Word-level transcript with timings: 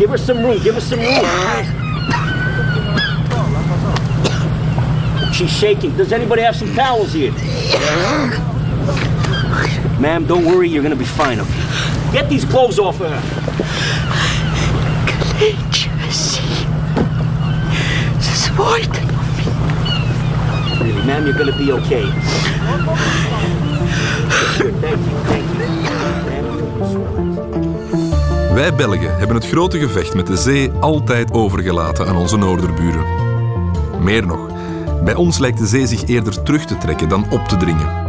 Give 0.00 0.08
her 0.08 0.16
some 0.16 0.42
room. 0.42 0.58
Give 0.62 0.74
her 0.74 0.80
some 0.80 0.98
room. 0.98 1.24
She's 5.34 5.50
shaking. 5.50 5.94
Does 5.94 6.10
anybody 6.10 6.40
have 6.40 6.56
some 6.56 6.74
towels 6.74 7.12
here? 7.12 7.32
Ma'am, 10.00 10.24
don't 10.26 10.46
worry. 10.46 10.70
You're 10.70 10.82
gonna 10.82 10.96
be 10.96 11.04
fine, 11.04 11.38
okay? 11.38 12.12
Get 12.14 12.30
these 12.30 12.46
clothes 12.46 12.78
off 12.78 12.96
her. 12.96 13.20
Kleintjes. 15.36 16.40
Ze 18.22 18.32
zwaait. 18.48 18.94
Really, 20.80 21.04
ma'am, 21.04 21.26
you're 21.26 21.36
gonna 21.36 21.58
be 21.58 21.72
okay. 21.72 22.06
Thank 24.80 25.00
you, 25.00 25.18
thank 25.26 25.44
you. 27.74 27.79
Wij 28.54 28.74
Belgen 28.74 29.16
hebben 29.18 29.36
het 29.36 29.48
grote 29.48 29.78
gevecht 29.78 30.14
met 30.14 30.26
de 30.26 30.36
zee 30.36 30.70
altijd 30.70 31.32
overgelaten 31.32 32.06
aan 32.06 32.16
onze 32.16 32.36
noorderburen. 32.36 33.04
Meer 34.00 34.26
nog, 34.26 34.48
bij 35.04 35.14
ons 35.14 35.38
lijkt 35.38 35.58
de 35.58 35.66
zee 35.66 35.86
zich 35.86 36.06
eerder 36.06 36.42
terug 36.42 36.64
te 36.64 36.78
trekken 36.78 37.08
dan 37.08 37.26
op 37.30 37.44
te 37.44 37.56
dringen. 37.56 38.08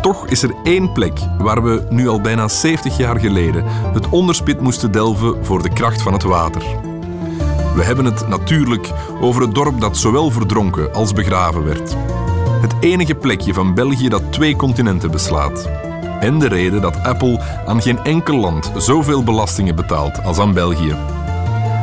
Toch 0.00 0.26
is 0.26 0.42
er 0.42 0.54
één 0.62 0.92
plek 0.92 1.18
waar 1.38 1.62
we 1.62 1.86
nu 1.90 2.08
al 2.08 2.20
bijna 2.20 2.48
70 2.48 2.96
jaar 2.96 3.20
geleden 3.20 3.64
het 3.92 4.08
onderspit 4.08 4.60
moesten 4.60 4.92
delven 4.92 5.44
voor 5.44 5.62
de 5.62 5.72
kracht 5.72 6.02
van 6.02 6.12
het 6.12 6.22
water. 6.22 6.62
We 7.74 7.84
hebben 7.84 8.04
het 8.04 8.28
natuurlijk 8.28 8.90
over 9.20 9.42
het 9.42 9.54
dorp 9.54 9.80
dat 9.80 9.96
zowel 9.96 10.30
verdronken 10.30 10.94
als 10.94 11.12
begraven 11.12 11.64
werd. 11.64 11.96
Het 12.60 12.74
enige 12.80 13.14
plekje 13.14 13.54
van 13.54 13.74
België 13.74 14.08
dat 14.08 14.32
twee 14.32 14.56
continenten 14.56 15.10
beslaat. 15.10 15.87
En 16.20 16.38
de 16.38 16.48
reden 16.48 16.80
dat 16.80 17.02
Apple 17.02 17.40
aan 17.66 17.82
geen 17.82 17.98
enkel 18.04 18.36
land 18.36 18.72
zoveel 18.76 19.24
belastingen 19.24 19.74
betaalt 19.74 20.24
als 20.24 20.38
aan 20.38 20.52
België. 20.52 20.96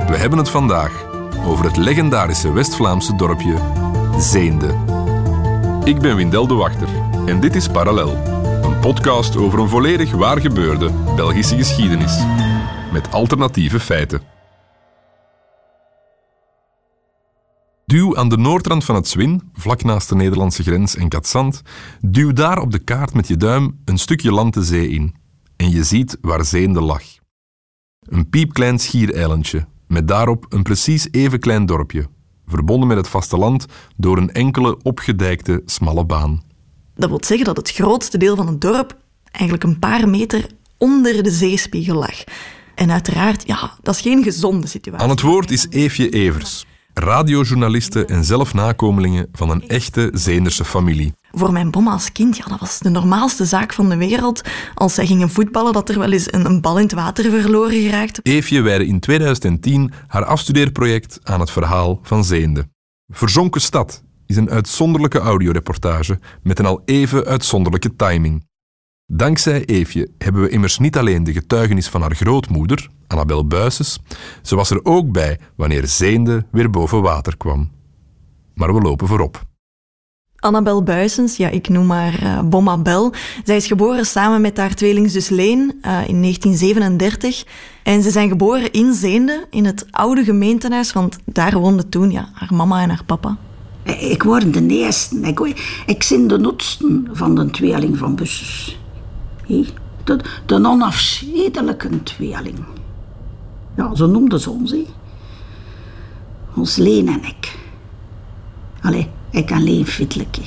We 0.08 0.17
hebben 0.17 0.38
het 0.38 0.50
vandaag 0.50 1.05
over 1.45 1.66
het 1.66 1.78
legendarische 1.78 2.52
West-Vlaamse 2.52 3.16
dorpje 3.16 3.56
Zeende. 4.19 4.67
Ik 5.83 6.00
ben 6.00 6.16
Windel 6.16 6.47
de 6.47 6.53
Wachter 6.53 6.88
en 7.25 7.39
dit 7.39 7.56
is 7.56 7.67
Parallel, 7.67 8.16
een 8.63 8.80
podcast 8.80 9.38
over 9.38 9.59
een 9.59 9.69
volledig 9.69 10.11
waar 10.11 10.41
gebeurde 10.41 10.91
Belgische 11.16 11.56
geschiedenis. 11.56 12.17
Met 12.91 13.11
alternatieve 13.11 13.80
feiten. 13.80 14.34
Duw 17.95 18.17
aan 18.17 18.29
de 18.29 18.38
noordrand 18.38 18.85
van 18.85 18.95
het 18.95 19.07
Zwin, 19.07 19.41
vlak 19.53 19.83
naast 19.83 20.09
de 20.09 20.15
Nederlandse 20.15 20.63
grens 20.63 20.95
en 20.95 21.09
Katzand, 21.09 21.61
duw 22.01 22.33
daar 22.33 22.59
op 22.59 22.71
de 22.71 22.79
kaart 22.79 23.13
met 23.13 23.27
je 23.27 23.38
duim 23.38 23.79
een 23.85 23.97
stukje 23.97 24.31
land 24.31 24.53
de 24.53 24.63
zee 24.63 24.89
in. 24.89 25.15
En 25.55 25.69
je 25.69 25.83
ziet 25.83 26.17
waar 26.21 26.45
Zeende 26.45 26.81
lag. 26.81 27.03
Een 27.99 28.29
piepklein 28.29 28.79
schiereilandje, 28.79 29.66
met 29.88 30.07
daarop 30.07 30.45
een 30.49 30.63
precies 30.63 31.07
even 31.11 31.39
klein 31.39 31.66
dorpje, 31.66 32.07
verbonden 32.47 32.88
met 32.88 32.97
het 32.97 33.07
vasteland 33.07 33.66
door 33.97 34.17
een 34.17 34.31
enkele 34.31 34.77
opgedijkte 34.81 35.61
smalle 35.66 36.05
baan. 36.05 36.43
Dat 36.95 37.09
wil 37.09 37.23
zeggen 37.23 37.45
dat 37.45 37.57
het 37.57 37.71
grootste 37.71 38.17
deel 38.17 38.35
van 38.35 38.47
het 38.47 38.61
dorp 38.61 38.97
eigenlijk 39.31 39.63
een 39.63 39.79
paar 39.79 40.09
meter 40.09 40.47
onder 40.77 41.23
de 41.23 41.31
zeespiegel 41.31 41.95
lag. 41.95 42.23
En 42.75 42.91
uiteraard, 42.91 43.47
ja, 43.47 43.77
dat 43.81 43.95
is 43.95 44.01
geen 44.01 44.23
gezonde 44.23 44.67
situatie. 44.67 45.03
Aan 45.03 45.11
het 45.11 45.21
woord 45.21 45.51
is 45.51 45.67
Eefje 45.69 46.09
Evers, 46.09 46.66
radiojournaliste 46.99 48.05
en 48.05 48.23
zelf 48.23 48.53
nakomelingen 48.53 49.27
van 49.31 49.49
een 49.49 49.67
echte 49.67 50.09
Zeenderse 50.13 50.65
familie. 50.65 51.13
Voor 51.31 51.51
mijn 51.51 51.71
bomma 51.71 51.91
als 51.91 52.11
kind, 52.11 52.38
ja, 52.38 52.45
dat 52.45 52.59
was 52.59 52.79
de 52.79 52.89
normaalste 52.89 53.45
zaak 53.45 53.73
van 53.73 53.89
de 53.89 53.97
wereld. 53.97 54.41
Als 54.73 54.93
zij 54.93 55.05
gingen 55.05 55.29
voetballen, 55.29 55.73
dat 55.73 55.89
er 55.89 55.99
wel 55.99 56.11
eens 56.11 56.33
een, 56.33 56.45
een 56.45 56.61
bal 56.61 56.77
in 56.77 56.83
het 56.83 56.93
water 56.93 57.29
verloren 57.29 57.81
geraakt. 57.81 58.19
Eefje 58.23 58.61
wijde 58.61 58.85
in 58.85 58.99
2010 58.99 59.91
haar 60.07 60.25
afstudeerproject 60.25 61.19
aan 61.23 61.39
het 61.39 61.51
verhaal 61.51 62.00
van 62.03 62.23
Zeende. 62.23 62.67
Verzonken 63.07 63.61
stad 63.61 64.03
is 64.25 64.35
een 64.35 64.50
uitzonderlijke 64.50 65.19
audioreportage 65.19 66.19
met 66.44 66.59
een 66.59 66.66
al 66.66 66.81
even 66.85 67.25
uitzonderlijke 67.25 67.95
timing. 67.95 68.47
Dankzij 69.07 69.66
Eefje 69.66 70.09
hebben 70.17 70.41
we 70.41 70.49
immers 70.49 70.77
niet 70.77 70.97
alleen 70.97 71.23
de 71.23 71.33
getuigenis 71.33 71.88
van 71.89 72.01
haar 72.01 72.16
grootmoeder, 72.16 72.89
Annabel 73.07 73.47
Buisses, 73.47 73.99
ze 74.41 74.55
was 74.55 74.69
er 74.69 74.79
ook 74.83 75.11
bij 75.11 75.39
wanneer 75.55 75.88
Zeende 75.88 76.45
weer 76.51 76.69
boven 76.69 77.01
water 77.01 77.38
kwam. 77.38 77.71
Maar 78.53 78.73
we 78.73 78.81
lopen 78.81 79.07
voorop. 79.07 79.43
Annabel 80.35 80.83
Buisens, 80.83 81.38
ja, 81.38 81.49
ik 81.49 81.69
noem 81.69 81.89
haar 81.89 82.23
uh, 82.23 82.41
Bomma 82.41 82.77
Bel. 82.77 83.13
Zij 83.43 83.55
is 83.55 83.67
geboren 83.67 84.05
samen 84.05 84.41
met 84.41 84.57
haar 84.57 84.73
tweelingzus 84.73 85.29
Leen 85.29 85.59
uh, 85.59 86.07
in 86.07 86.22
1937. 86.22 87.45
En 87.83 88.03
ze 88.03 88.11
zijn 88.11 88.29
geboren 88.29 88.72
in 88.72 88.93
Zeende, 88.93 89.45
in 89.49 89.66
het 89.66 89.85
oude 89.91 90.23
gemeentehuis, 90.23 90.93
want 90.93 91.17
daar 91.25 91.59
woonden 91.59 91.89
toen 91.89 92.11
ja, 92.11 92.29
haar 92.33 92.53
mama 92.53 92.81
en 92.81 92.89
haar 92.89 93.03
papa. 93.05 93.37
Ik 93.83 94.23
word 94.23 94.53
de 94.53 94.67
eerste. 94.67 95.19
Ik, 95.19 95.39
ik 95.85 96.05
ben 96.09 96.27
de 96.27 96.43
oudste 96.43 97.01
van 97.11 97.35
de 97.35 97.49
tweeling 97.49 97.97
van 97.97 98.16
Busses. 98.16 98.77
De, 100.03 100.19
de 100.45 102.03
tweeling. 102.03 102.59
Ja, 103.75 103.95
zo 103.95 104.07
noemden 104.07 104.39
ze 104.39 104.50
ons. 104.50 104.72
He. 104.72 104.85
Ons 106.56 106.75
Leen 106.75 107.07
en 107.07 107.23
ik. 107.23 107.57
Allee, 108.81 109.09
ik 109.31 109.51
alleen 109.51 109.85
fitelijke. 109.85 110.41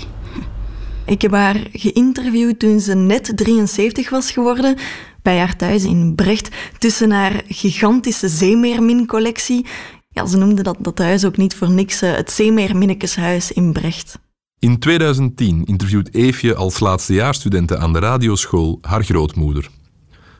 Ik 1.06 1.22
heb 1.22 1.32
haar 1.32 1.66
geïnterviewd 1.72 2.58
toen 2.58 2.80
ze 2.80 2.94
net 2.94 3.32
73 3.34 4.10
was 4.10 4.30
geworden, 4.30 4.76
bij 5.22 5.38
haar 5.38 5.56
thuis 5.56 5.84
in 5.84 6.14
Brecht, 6.14 6.48
tussen 6.78 7.10
haar 7.10 7.42
gigantische 7.46 8.28
zeemeermin-collectie. 8.28 9.66
Ja, 10.10 10.26
ze 10.26 10.36
noemde 10.36 10.62
dat, 10.62 10.76
dat 10.80 10.98
huis 10.98 11.24
ook 11.24 11.36
niet 11.36 11.54
voor 11.54 11.70
niks 11.70 12.00
het 12.00 12.30
Zeemeerminnekeshuis 12.30 13.52
in 13.52 13.72
Brecht. 13.72 14.18
In 14.60 14.78
2010 14.78 15.64
interviewt 15.64 16.14
Eefje 16.14 16.54
als 16.54 16.80
laatstejaarsstudente 16.80 17.78
aan 17.78 17.92
de 17.92 17.98
radioschool 17.98 18.78
haar 18.80 19.04
grootmoeder. 19.04 19.68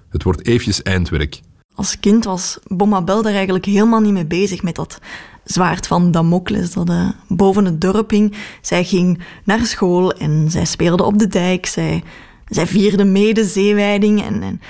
Het 0.09 0.23
wordt 0.23 0.47
Eefjes 0.47 0.83
eindwerk. 0.83 1.41
Als 1.75 2.01
kind 2.01 2.25
was 2.25 2.59
Bomma 2.67 3.03
Bel 3.03 3.23
daar 3.23 3.33
eigenlijk 3.33 3.65
helemaal 3.65 4.01
niet 4.01 4.13
mee 4.13 4.27
bezig 4.27 4.63
met 4.63 4.75
dat 4.75 5.01
zwaard 5.45 5.87
van 5.87 6.11
Damocles 6.11 6.73
dat 6.73 6.91
uh, 6.91 7.11
boven 7.29 7.65
het 7.65 7.81
dorp 7.81 8.11
hing. 8.11 8.37
Zij 8.61 8.85
ging 8.85 9.19
naar 9.45 9.67
school 9.67 10.13
en 10.13 10.51
zij 10.51 10.65
speelde 10.65 11.03
op 11.03 11.19
de 11.19 11.27
dijk. 11.27 11.67
Zij, 11.67 12.03
zij 12.47 12.67
vierde 12.67 13.05
mede 13.05 13.45
zeewijding 13.45 14.23
en, 14.23 14.43
en 14.43 14.61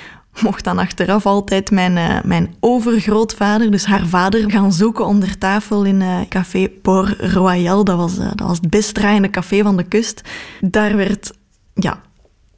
mocht 0.43 0.65
dan 0.65 0.79
achteraf 0.79 1.27
altijd 1.27 1.71
mijn, 1.71 1.97
uh, 1.97 2.23
mijn 2.25 2.55
overgrootvader, 2.61 3.71
dus 3.71 3.85
haar 3.85 4.07
vader, 4.07 4.51
gaan 4.51 4.73
zoeken 4.73 5.07
onder 5.07 5.39
tafel 5.39 5.85
in 5.85 6.01
uh, 6.01 6.21
café 6.29 6.69
Port 6.69 7.33
Royal. 7.33 7.85
Dat 7.85 7.97
was, 7.97 8.17
dat 8.17 8.41
was 8.41 8.59
het 8.61 8.71
best 8.71 8.95
draaiende 8.95 9.31
café 9.31 9.63
van 9.63 9.77
de 9.77 9.85
kust. 9.85 10.23
Daar 10.61 10.97
werd 10.97 11.33
ja, 11.75 12.01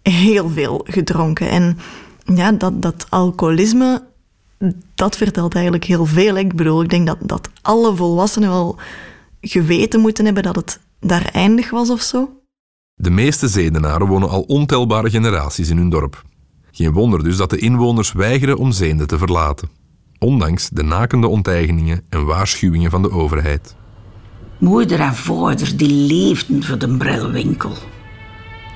heel 0.03 0.49
veel 0.49 0.81
gedronken. 0.85 1.49
En 1.51 1.79
ja, 2.35 2.53
dat, 2.53 2.83
dat 2.83 3.07
alcoholisme 3.09 4.09
dat 4.95 5.17
vertelt 5.17 5.55
eigenlijk 5.55 5.85
heel 5.85 6.07
veel. 6.07 6.37
Ik 6.37 6.55
bedoel, 6.55 6.83
ik 6.83 6.91
denk 6.91 7.07
dat, 7.07 7.19
dat 7.21 7.49
alle 7.63 7.97
volwassenen 7.97 8.49
wel 8.49 8.79
geweten 9.41 10.01
moeten 10.01 10.25
hebben 10.25 10.43
dat 10.43 10.57
het 10.57 10.81
daar 11.01 11.25
eindig 11.33 11.71
was 11.71 11.91
of 11.91 12.01
zo. 12.01 12.41
De 12.95 13.11
meeste 13.11 13.49
Zedenaren 13.49 14.07
wonen 14.07 14.29
al 14.29 14.43
ontelbare 14.43 15.11
generaties 15.11 15.71
in 15.71 15.77
hun 15.77 15.91
dorp. 15.91 16.23
Geen 16.81 16.93
wonder 16.93 17.25
dus 17.25 17.37
dat 17.37 17.51
de 17.51 17.59
inwoners 17.59 18.13
weigeren 18.13 18.57
om 18.57 18.73
Zeende 18.73 19.07
te 19.07 19.19
verlaten, 19.19 19.69
ondanks 20.19 20.69
de 20.69 20.83
nakende 20.83 21.27
onteigeningen 21.27 22.03
en 22.09 22.25
waarschuwingen 22.25 22.91
van 22.91 23.03
de 23.03 23.11
overheid. 23.11 23.77
Moeder 24.59 25.01
en 25.01 25.15
vader 25.15 25.77
die 25.77 25.91
leefden 25.91 26.63
voor 26.63 26.79
de 26.79 26.97
brilwinkel. 26.97 27.73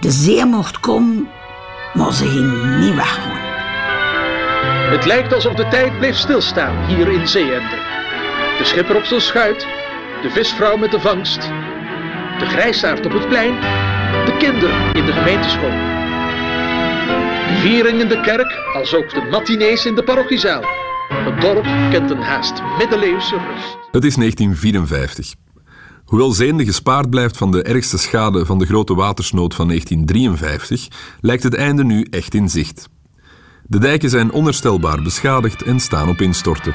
De 0.00 0.10
zee 0.10 0.44
mocht 0.44 0.80
komen, 0.80 1.28
maar 1.94 2.12
ze 2.12 2.26
ging 2.26 2.78
niet 2.80 2.94
weg. 2.94 3.18
Het 4.90 5.04
lijkt 5.04 5.32
alsof 5.32 5.54
de 5.54 5.68
tijd 5.68 5.98
bleef 5.98 6.16
stilstaan 6.16 6.86
hier 6.86 7.08
in 7.08 7.28
Zeeende. 7.28 7.78
De 8.58 8.64
schipper 8.64 8.96
op 8.96 9.04
zijn 9.04 9.20
schuit, 9.20 9.66
de 10.22 10.30
visvrouw 10.30 10.76
met 10.76 10.90
de 10.90 11.00
vangst, 11.00 11.40
de 12.38 12.46
grijsaard 12.46 13.06
op 13.06 13.12
het 13.12 13.28
plein, 13.28 13.54
de 14.24 14.36
kinderen 14.38 14.94
in 14.94 15.06
de 15.06 15.12
gemeenteschool. 15.12 16.03
Viering 17.60 18.00
in 18.00 18.08
de 18.08 18.20
kerk, 18.20 18.74
als 18.74 18.94
ook 18.94 19.10
de 19.10 19.28
matinees 19.30 19.86
in 19.86 19.94
de 19.94 20.02
parochiezaal. 20.02 20.62
Het 21.08 21.40
dorp 21.40 21.64
kent 21.90 22.10
een 22.10 22.22
haast 22.22 22.62
middeleeuwse 22.78 23.36
rust. 23.36 23.76
Het 23.90 24.04
is 24.04 24.14
1954. 24.14 25.34
Hoewel 26.04 26.30
Zeende 26.30 26.64
gespaard 26.64 27.10
blijft 27.10 27.36
van 27.36 27.50
de 27.50 27.62
ergste 27.62 27.98
schade 27.98 28.46
van 28.46 28.58
de 28.58 28.66
grote 28.66 28.94
watersnood 28.94 29.54
van 29.54 29.68
1953, 29.68 30.88
lijkt 31.20 31.42
het 31.42 31.54
einde 31.54 31.84
nu 31.84 32.06
echt 32.10 32.34
in 32.34 32.48
zicht. 32.48 32.88
De 33.66 33.78
dijken 33.78 34.10
zijn 34.10 34.32
onherstelbaar 34.32 35.02
beschadigd 35.02 35.62
en 35.62 35.80
staan 35.80 36.08
op 36.08 36.20
instorten. 36.20 36.74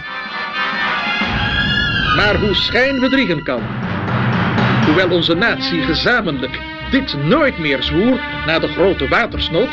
Maar 2.15 2.39
hoe 2.39 2.53
schijnbedriegen 2.53 3.43
kan. 3.43 3.61
Hoewel 4.85 5.09
onze 5.09 5.33
natie 5.33 5.81
gezamenlijk 5.81 6.59
dit 6.91 7.17
nooit 7.23 7.59
meer 7.59 7.83
zwoer 7.83 8.19
na 8.45 8.59
de 8.59 8.67
grote 8.67 9.07
watersnood, 9.07 9.69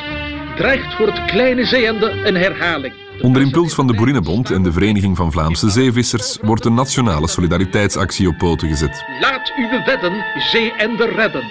dreigt 0.57 0.95
voor 0.95 1.07
het 1.07 1.25
kleine 1.25 1.65
zeeende 1.65 2.11
een 2.11 2.37
herhaling. 2.37 2.95
Onder 3.21 3.43
impuls 3.43 3.75
van 3.75 3.87
de 3.87 3.95
Boerinnenbond 3.95 4.51
en 4.51 4.63
de 4.63 4.73
Vereniging 4.73 5.17
van 5.17 5.33
Vlaamse 5.33 5.71
Zeevissers 5.71 6.39
wordt 6.43 6.65
een 6.65 6.75
nationale 6.75 7.29
solidariteitsactie 7.29 8.29
op 8.29 8.39
poten 8.39 8.69
gezet. 8.69 9.05
Laat 9.21 9.53
uw 9.57 9.85
wedden 9.85 10.25
zeeender 10.39 11.15
redden. 11.15 11.45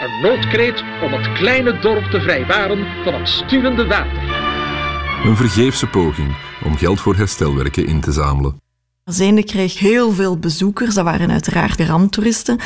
Een 0.00 0.20
noodkreet 0.22 0.84
om 1.02 1.12
het 1.12 1.32
kleine 1.32 1.78
dorp 1.78 2.04
te 2.04 2.20
vrijwaren 2.20 2.86
van 3.04 3.14
het 3.14 3.28
stuwende 3.28 3.86
water. 3.86 4.22
Een 5.24 5.36
vergeefse 5.36 5.86
poging 5.86 6.36
om 6.64 6.76
geld 6.76 7.00
voor 7.00 7.16
herstelwerken 7.16 7.86
in 7.86 8.00
te 8.00 8.12
zamelen. 8.12 8.63
Zeende 9.04 9.44
kreeg 9.44 9.78
heel 9.78 10.12
veel 10.12 10.38
bezoekers, 10.38 10.94
dat 10.94 11.04
waren 11.04 11.30
uiteraard 11.30 11.80
ramptoeristen, 11.80 12.58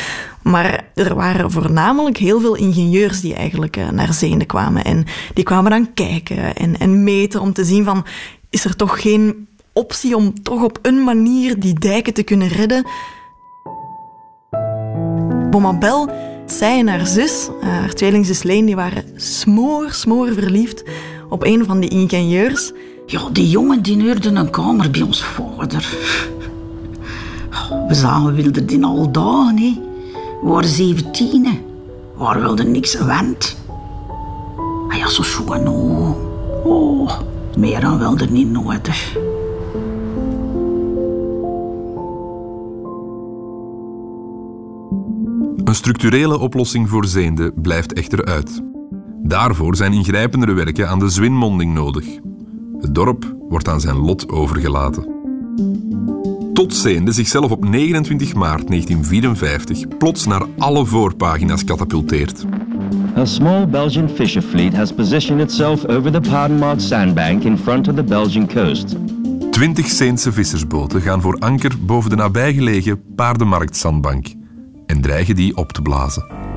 maar 0.43 0.85
er 0.95 1.15
waren 1.15 1.51
voornamelijk 1.51 2.17
heel 2.17 2.41
veel 2.41 2.55
ingenieurs 2.55 3.21
die 3.21 3.35
eigenlijk 3.35 3.77
eh, 3.77 3.89
naar 3.89 4.13
Zeende 4.13 4.45
kwamen. 4.45 4.85
En 4.85 5.05
die 5.35 5.45
kwamen 5.45 5.71
dan 5.71 5.95
kijken 5.95 6.55
en, 6.55 6.79
en 6.79 7.05
meten 7.05 7.41
om 7.41 7.53
te 7.53 7.65
zien 7.65 7.85
van, 7.85 8.07
is 8.51 8.65
er 8.65 8.77
toch 8.77 9.01
geen 9.01 9.49
optie 9.73 10.17
om 10.17 10.43
toch 10.43 10.63
op 10.63 10.79
een 10.83 11.05
manier 11.05 11.61
die 11.61 11.79
dijken 11.79 12.15
te 12.15 12.23
kunnen 12.23 12.49
redden? 12.49 12.87
Bomabel, 15.51 16.11
zij 16.47 16.79
en 16.79 16.89
haar 16.89 17.07
zus, 17.07 17.49
eh, 17.61 17.69
haar 17.69 17.95
tweelingzus 17.95 18.43
Leen, 18.43 18.67
die 18.67 18.77
waren 18.77 19.05
smoor, 19.17 19.93
smoor 19.93 20.33
verliefd 20.33 20.85
op 21.29 21.45
een 21.45 21.65
van 21.65 21.81
die 21.81 21.91
ingenieurs. 21.91 22.73
Ja, 23.11 23.29
die 23.33 23.49
jongen 23.49 23.83
die 23.83 24.03
huurde 24.03 24.29
een 24.29 24.51
kamer 24.51 24.91
bij 24.91 25.03
ons 25.03 25.25
vader. 25.25 25.97
We 27.89 27.95
zagen 27.95 28.35
Wilderdin 28.35 28.85
al 28.85 29.13
dagen, 29.13 29.59
hè. 29.59 29.75
We 30.43 30.49
waren 30.49 30.69
zeventien, 30.69 31.47
hè. 31.47 31.61
Waar 32.17 32.41
wilde 32.41 32.65
niks 32.65 32.99
wend. 32.99 33.57
Ah 34.89 34.97
ja, 34.97 35.09
zo 35.09 35.23
schoon, 35.23 35.69
oh. 35.69 36.17
oh. 36.65 37.21
Meer 37.57 37.81
dan 37.81 37.99
wilde 37.99 38.27
niet 38.27 38.51
nodig. 38.51 39.17
Een 45.65 45.75
structurele 45.75 46.39
oplossing 46.39 46.89
voor 46.89 47.05
Zeende 47.05 47.53
blijft 47.55 47.93
echter 47.93 48.25
uit. 48.25 48.63
Daarvoor 49.23 49.77
zijn 49.77 49.93
ingrijpendere 49.93 50.53
werken 50.53 50.89
aan 50.89 50.99
de 50.99 51.09
Zwinmonding 51.09 51.75
nodig. 51.75 52.07
Het 52.81 52.95
dorp 52.95 53.37
wordt 53.49 53.69
aan 53.69 53.81
zijn 53.81 53.97
lot 53.97 54.29
overgelaten. 54.29 55.17
Tot 56.53 56.75
Zeende 56.75 57.13
zichzelf 57.13 57.51
op 57.51 57.65
29 57.65 58.35
maart 58.35 58.69
1954 58.69 59.97
plots 59.99 60.27
naar 60.27 60.47
alle 60.59 60.85
voorpagina's 60.87 61.65
katapulteert. 61.65 62.45
A 63.17 63.25
small 63.25 63.69
Belgian 63.69 64.09
fisher 64.09 64.43
fleet 64.43 64.77
has 64.77 64.93
positioned 64.93 65.43
itself 65.43 65.87
over 65.87 66.13
the 66.13 66.21
Paardenmarkt 66.21 66.83
sandbank 66.83 67.43
in 67.43 67.59
front 67.59 67.89
of 67.89 67.95
the 67.95 68.05
Belgian 68.05 68.49
coast. 68.49 68.97
Twintig 69.51 69.87
Zeense 69.87 70.33
vissersboten 70.33 71.01
gaan 71.01 71.21
voor 71.21 71.39
anker 71.39 71.73
boven 71.81 72.11
de 72.11 72.17
nabijgelegen 72.17 73.03
Paardenmarkt-zandbank 73.15 74.27
en 74.87 75.01
dreigen 75.01 75.37
die 75.37 75.57
op 75.57 75.73
te 75.73 75.83
blazen. 75.83 76.48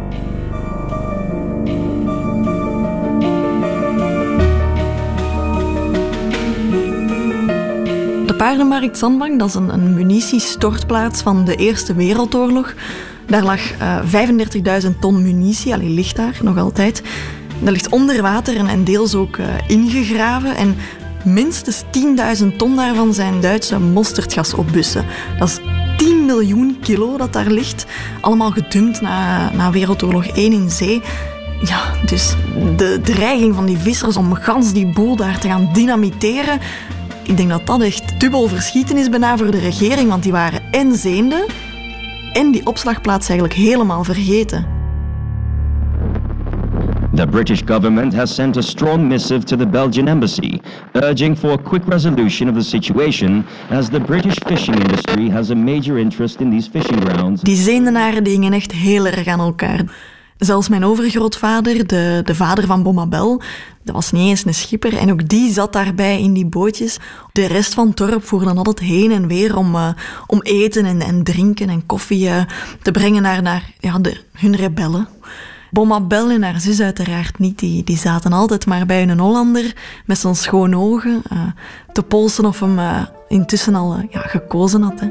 Paardenmarkt 8.42 8.98
Zandbank, 8.98 9.40
dat 9.40 9.48
is 9.48 9.54
een, 9.54 9.74
een 9.74 9.94
munitiestortplaats 9.94 11.22
van 11.22 11.46
de 11.46 11.56
Eerste 11.56 11.94
Wereldoorlog. 11.94 12.74
Daar 13.28 13.44
lag 13.44 13.72
eh 13.72 14.00
35.000 14.84 14.90
ton 15.00 15.22
munitie, 15.22 15.74
allee, 15.74 15.90
ligt 15.90 16.16
daar 16.16 16.40
nog 16.42 16.58
altijd. 16.58 17.02
Dat 17.60 17.72
ligt 17.72 17.90
onder 17.90 18.22
water 18.22 18.58
en, 18.58 18.68
en 18.68 18.84
deels 18.84 19.16
ook 19.16 19.38
eh, 19.38 19.46
ingegraven. 19.68 20.56
En 20.56 20.76
minstens 21.24 21.84
10.000 22.42 22.56
ton 22.58 22.76
daarvan 22.76 23.14
zijn 23.14 23.42
Duitse 23.42 23.80
mosterdgasopbussen. 23.80 25.06
Dat 25.40 25.48
is 25.48 25.60
10 25.98 26.26
miljoen 26.26 26.78
kilo 26.82 27.18
dat 27.18 27.34
daar 27.34 27.52
ligt. 27.52 27.86
Allemaal 28.22 28.52
gedumpt 28.52 29.02
na, 29.02 29.52
na 29.52 29.72
Wereldoorlog 29.72 30.28
1 30.28 30.54
in 30.54 30.70
zee. 30.70 31.02
Ja, 31.64 31.82
dus 32.06 32.36
de 32.78 33.00
dreiging 33.04 33.56
van 33.56 33.66
die 33.66 33.78
vissers 33.78 34.18
om 34.18 34.34
gans 34.34 34.74
die 34.74 34.94
boel 34.94 35.16
daar 35.16 35.40
te 35.40 35.48
gaan 35.48 35.70
dynamiteren... 35.74 36.60
Ik 37.24 37.38
denk 37.38 37.50
dat 37.50 37.66
dat 37.66 37.82
echt 37.82 38.20
dubbel 38.20 38.48
verschieten 38.48 38.98
is 38.98 39.10
bijna 39.10 39.38
voor 39.38 39.52
de 39.52 39.60
regering, 39.60 40.10
want 40.10 40.24
die 40.24 40.32
waren 40.32 40.62
en 40.72 40.96
zeende 40.96 41.46
en 42.34 42.52
die 42.52 42.66
opslagplaats 42.66 43.30
eigenlijk 43.30 43.60
helemaal 43.60 44.04
vergeten. 44.04 44.80
The 47.16 47.28
British 47.28 47.62
government 47.66 48.16
has 48.16 48.36
sent 48.36 48.58
a 48.58 48.62
strong 48.62 49.08
missive 49.08 49.44
to 49.44 49.58
the 49.58 49.68
Belgian 49.68 50.08
embassy, 50.08 50.62
urging 50.94 51.38
for 51.38 51.52
a 51.52 51.58
quick 51.58 51.84
resolution 51.88 52.50
of 52.50 52.56
the 52.56 52.64
situation, 52.64 53.46
as 53.70 53.90
the 53.90 54.00
British 54.00 54.36
fishing 54.46 54.76
industry 54.76 55.30
has 55.30 55.50
a 55.50 55.56
major 55.56 55.98
interest 55.98 56.40
in 56.40 56.50
these 56.50 56.70
fishing 56.70 57.04
grounds. 57.04 57.42
Die 57.42 57.56
zeendenaren 57.56 58.24
die 58.24 58.34
hingen 58.34 58.54
echt 58.54 58.72
heel 58.72 59.06
erg 59.06 59.28
aan 59.28 59.40
elkaar. 59.40 59.84
Zelfs 60.44 60.70
mijn 60.70 60.86
overgrootvader, 60.86 61.88
de, 61.88 62.22
de 62.24 62.36
vader 62.36 62.66
van 62.66 62.84
Bomabel, 62.84 63.42
dat 63.84 63.96
was 63.96 64.12
niet 64.12 64.30
eens 64.30 64.46
een 64.46 64.54
schipper. 64.54 64.98
En 64.98 65.12
ook 65.12 65.28
die 65.28 65.52
zat 65.54 65.74
daarbij 65.74 66.22
in 66.22 66.34
die 66.34 66.46
bootjes. 66.46 66.98
De 67.32 67.46
rest 67.46 67.74
van 67.74 67.88
het 67.88 67.98
dorp 67.98 68.26
voer 68.26 68.44
dan 68.44 68.58
altijd 68.58 68.80
heen 68.80 69.12
en 69.12 69.28
weer 69.28 69.58
om, 69.58 69.76
uh, 69.76 69.90
om 70.28 70.42
eten 70.42 70.86
en, 70.86 71.02
en 71.02 71.24
drinken 71.24 71.70
en 71.70 71.86
koffie 71.86 72.28
uh, 72.28 72.42
te 72.82 72.92
brengen 72.92 73.22
naar, 73.22 73.42
naar 73.42 73.74
ja, 73.80 74.00
hun 74.32 74.56
rebellen. 74.56 75.08
Bomabel 75.72 76.30
en 76.30 76.44
haar 76.44 76.60
zus 76.60 76.82
uiteraard 76.82 77.40
niet. 77.40 77.60
Die, 77.60 77.84
die 77.84 77.98
zaten 77.98 78.34
altijd 78.34 78.66
maar 78.66 78.86
bij 78.86 79.02
een 79.02 79.20
Hollander 79.20 79.76
met 80.06 80.18
zijn 80.18 80.36
schone 80.36 80.78
ogen 80.78 81.22
uh, 81.34 81.40
te 81.92 82.04
polsen 82.04 82.46
of 82.46 82.60
hem 82.60 82.80
intussen 83.28 83.76
al 83.76 83.98
ja, 84.10 84.20
gekozen 84.20 84.82
had. 84.82 85.00
Hè. 85.00 85.08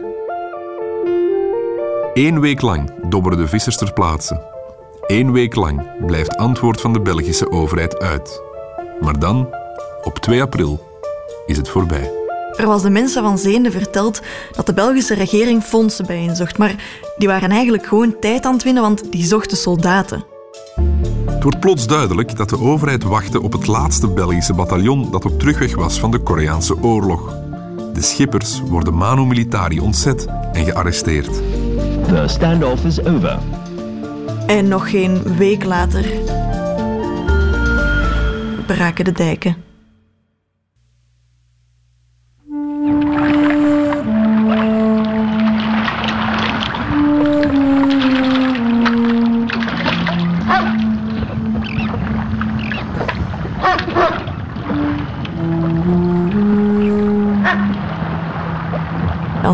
Eén 2.15 2.41
week 2.41 2.61
lang 2.61 3.09
dobberen 3.09 3.39
de 3.39 3.47
vissers 3.47 3.77
ter 3.77 3.93
plaatse. 3.93 4.60
Eén 5.11 5.33
week 5.33 5.55
lang 5.55 6.07
blijft 6.07 6.37
antwoord 6.37 6.81
van 6.81 6.93
de 6.93 7.01
Belgische 7.01 7.51
overheid 7.51 7.99
uit. 7.99 8.43
Maar 9.01 9.19
dan, 9.19 9.49
op 10.03 10.19
2 10.19 10.43
april, 10.43 10.81
is 11.47 11.57
het 11.57 11.69
voorbij. 11.69 12.11
Er 12.57 12.67
was 12.67 12.83
de 12.83 12.91
mensen 12.91 13.23
van 13.23 13.39
Zeende 13.39 13.71
verteld 13.71 14.21
dat 14.53 14.67
de 14.67 14.75
Belgische 14.75 15.15
regering 15.15 15.63
fondsen 15.63 16.07
bijeenzocht, 16.07 16.59
maar 16.59 16.75
die 17.17 17.29
waren 17.29 17.51
eigenlijk 17.51 17.87
gewoon 17.87 18.19
tijd 18.21 18.45
aan 18.45 18.53
het 18.53 18.63
winnen, 18.63 18.83
want 18.83 19.13
die 19.13 19.25
zochten 19.25 19.57
soldaten. 19.57 20.25
Het 21.31 21.43
wordt 21.43 21.61
plots 21.61 21.87
duidelijk 21.87 22.37
dat 22.37 22.49
de 22.49 22.61
overheid 22.61 23.03
wachtte 23.03 23.43
op 23.43 23.53
het 23.53 23.67
laatste 23.67 24.09
Belgische 24.09 24.55
bataljon 24.55 25.11
dat 25.11 25.25
op 25.25 25.39
terugweg 25.39 25.75
was 25.75 26.01
van 26.01 26.11
de 26.11 26.19
Koreaanse 26.19 26.83
oorlog. 26.83 27.37
De 27.93 28.03
schippers 28.03 28.61
worden 28.69 28.95
manu 28.95 29.27
militari 29.27 29.81
ontzet 29.81 30.27
en 30.53 30.65
gearresteerd. 30.65 31.33
The 32.07 32.25
standoff 32.27 32.85
is 32.85 33.05
over. 33.05 33.39
En 34.51 34.69
nog 34.69 34.91
geen 34.91 35.37
week 35.37 35.65
later 35.65 36.05
braken 38.67 39.05
de 39.05 39.13
dijken. 39.13 39.70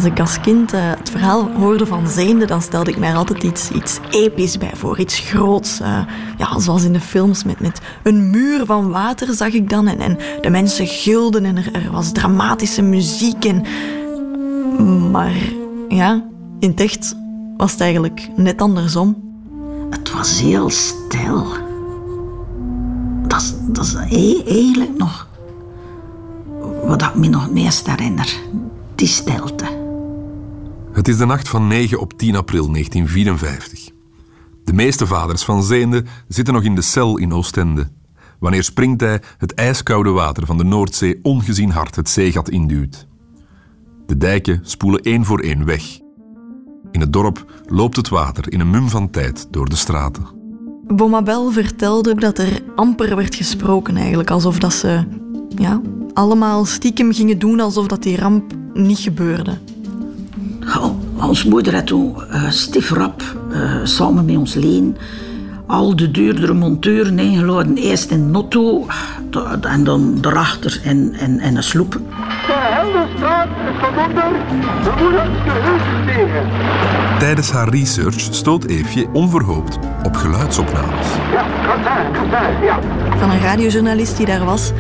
Ik 0.07 0.21
als 0.21 0.41
kind 0.41 0.75
uh, 0.75 0.81
het 0.99 1.11
verhaal 1.11 1.51
hoorde 1.51 1.87
van 1.87 2.09
Zeende, 2.09 2.45
dan 2.45 2.63
stelde 2.63 2.91
ik 2.91 2.99
mij 2.99 3.15
altijd 3.15 3.43
iets, 3.43 3.71
iets 3.71 3.99
episch 4.11 4.59
bij 4.59 4.73
voor. 4.75 4.99
Iets 4.99 5.19
groots. 5.19 5.81
Uh, 5.81 5.99
ja, 6.39 6.59
zoals 6.59 6.85
in 6.85 6.93
de 6.93 7.01
films 7.01 7.45
met, 7.45 7.61
met 7.61 7.81
een 8.03 8.31
muur 8.31 8.67
van 8.67 8.91
water 8.91 9.35
zag 9.35 9.53
ik 9.53 9.71
dan. 9.71 9.87
En, 9.89 9.99
en 9.99 10.19
de 10.41 10.51
mensen 10.51 10.87
gilden 10.87 11.45
en 11.45 11.57
er, 11.57 11.91
was 11.91 12.13
dramatische 12.13 12.83
muziek. 12.83 13.45
En... 13.45 13.65
Maar 15.11 15.35
ja, 15.89 16.25
in 16.59 16.71
het 16.71 16.81
echt 16.81 17.17
was 17.57 17.73
het 17.73 17.81
eigenlijk 17.81 18.29
net 18.37 18.63
andersom. 18.63 19.17
Het 19.91 20.13
was 20.13 20.41
heel 20.41 20.71
stil. 20.71 21.47
Dat 23.27 23.41
is, 23.41 23.55
dat 23.63 23.85
is 23.85 23.95
eigenlijk 23.95 24.99
nog 24.99 25.29
wat 26.87 27.03
ik 27.03 27.15
me 27.15 27.29
nog 27.29 27.51
meest 27.51 27.87
herinner. 27.87 28.37
Die 28.95 29.09
stilte. 29.09 29.76
Het 30.97 31.09
is 31.09 31.17
de 31.17 31.27
nacht 31.27 31.49
van 31.49 31.67
9 31.67 32.01
op 32.01 32.13
10 32.13 32.37
april 32.37 32.73
1954. 32.73 33.91
De 34.65 34.73
meeste 34.73 35.07
vaders 35.07 35.45
van 35.45 35.63
Zeende 35.63 36.05
zitten 36.29 36.55
nog 36.55 36.63
in 36.63 36.75
de 36.75 36.83
cel 36.83 37.19
in 37.19 37.33
Oostende. 37.33 37.89
Wanneer 38.39 38.63
springt 38.63 39.01
hij 39.01 39.23
het 39.39 39.55
ijskoude 39.55 40.11
water 40.11 40.47
van 40.47 40.57
de 40.57 40.65
Noordzee 40.65 41.19
ongezien 41.23 41.71
hard 41.71 41.97
het 41.97 42.09
zeegat 42.09 42.49
induwt. 42.49 43.07
De 44.07 44.17
dijken 44.17 44.61
spoelen 44.63 45.01
één 45.01 45.25
voor 45.25 45.41
één 45.41 45.65
weg. 45.65 45.99
In 46.91 47.01
het 47.01 47.13
dorp 47.13 47.63
loopt 47.67 47.97
het 47.97 48.09
water 48.09 48.53
in 48.53 48.61
een 48.61 48.71
mum 48.71 48.89
van 48.89 49.11
tijd 49.11 49.47
door 49.51 49.69
de 49.69 49.77
straten. 49.77 50.27
Bomabel 50.87 51.51
vertelde 51.51 52.15
dat 52.15 52.39
er 52.39 52.63
amper 52.75 53.17
werd 53.17 53.35
gesproken 53.35 53.97
eigenlijk, 53.97 54.31
alsof 54.31 54.59
dat 54.59 54.75
ze 54.75 55.05
ja, 55.57 55.81
allemaal 56.13 56.65
stiekem 56.65 57.13
gingen 57.13 57.39
doen 57.39 57.61
alsof 57.61 57.87
dat 57.87 58.03
die 58.03 58.17
ramp 58.17 58.53
niet 58.73 58.99
gebeurde. 58.99 59.59
Oh, 60.67 60.91
ons 61.29 61.45
moeder 61.45 61.75
had 61.75 61.87
toen 61.87 62.17
uh, 62.31 62.51
stief 62.51 62.91
rap, 62.91 63.23
uh, 63.53 63.85
samen 63.85 64.25
met 64.25 64.37
ons 64.37 64.55
leen, 64.55 64.97
al 65.67 65.97
de 65.97 66.11
duurdere 66.11 66.53
monteuren 66.53 67.19
ingeladen. 67.19 67.77
Eerst 67.77 68.11
in 68.11 68.31
Notto 68.31 68.87
en 69.61 69.85
dan 69.85 70.19
daarachter 70.21 70.81
in, 70.83 71.15
in, 71.19 71.41
in 71.41 71.57
een 71.57 71.63
sloep. 71.63 71.93
De 71.93 71.99
Helderstraat 72.47 73.49
is 73.49 73.81
van 73.81 73.95
onder 75.07 75.27
geheugen 75.45 76.07
tegen. 76.07 76.49
Tijdens 77.19 77.51
haar 77.51 77.69
research 77.69 78.21
stoot 78.21 78.65
Eefje 78.65 79.07
onverhoopt 79.13 79.79
op 80.03 80.17
geluidsopnames. 80.17 81.07
Ja, 81.33 81.45
kan 81.67 81.83
zijn, 81.83 82.13
kan 82.13 82.31
zijn, 82.31 82.63
ja. 82.63 82.79
Van 83.19 83.31
een 83.31 83.41
radiojournalist 83.41 84.17
die 84.17 84.27
daar 84.27 84.45
was 84.45 84.73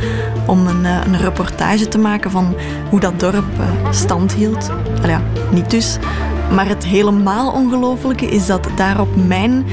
om 0.46 0.66
een, 0.66 0.82
uh, 0.82 1.00
een 1.06 1.18
reportage 1.18 1.88
te 1.88 1.98
maken 1.98 2.30
van 2.30 2.54
hoe 2.90 3.00
dat 3.00 3.20
dorp 3.20 3.44
uh, 3.58 3.90
stand 3.90 4.32
hield. 4.32 4.70
Al 5.02 5.08
ja, 5.08 5.22
niet 5.50 5.70
dus. 5.70 5.98
Maar 6.54 6.68
het 6.68 6.84
helemaal 6.84 7.52
ongelofelijke 7.52 8.26
is 8.26 8.46
dat 8.46 8.68
daar 8.76 9.00
op 9.00 9.26
mijn 9.26 9.64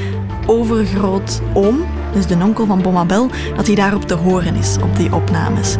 overgroot 0.45 1.41
oom, 1.53 1.85
dus 2.13 2.27
de 2.27 2.37
onkel 2.43 2.65
van 2.65 2.81
Bomabel, 2.81 3.29
dat 3.55 3.67
hij 3.67 3.75
daarop 3.75 4.07
te 4.07 4.13
horen 4.13 4.55
is 4.55 4.77
op 4.81 4.95
die 4.95 5.13
opnames. 5.13 5.75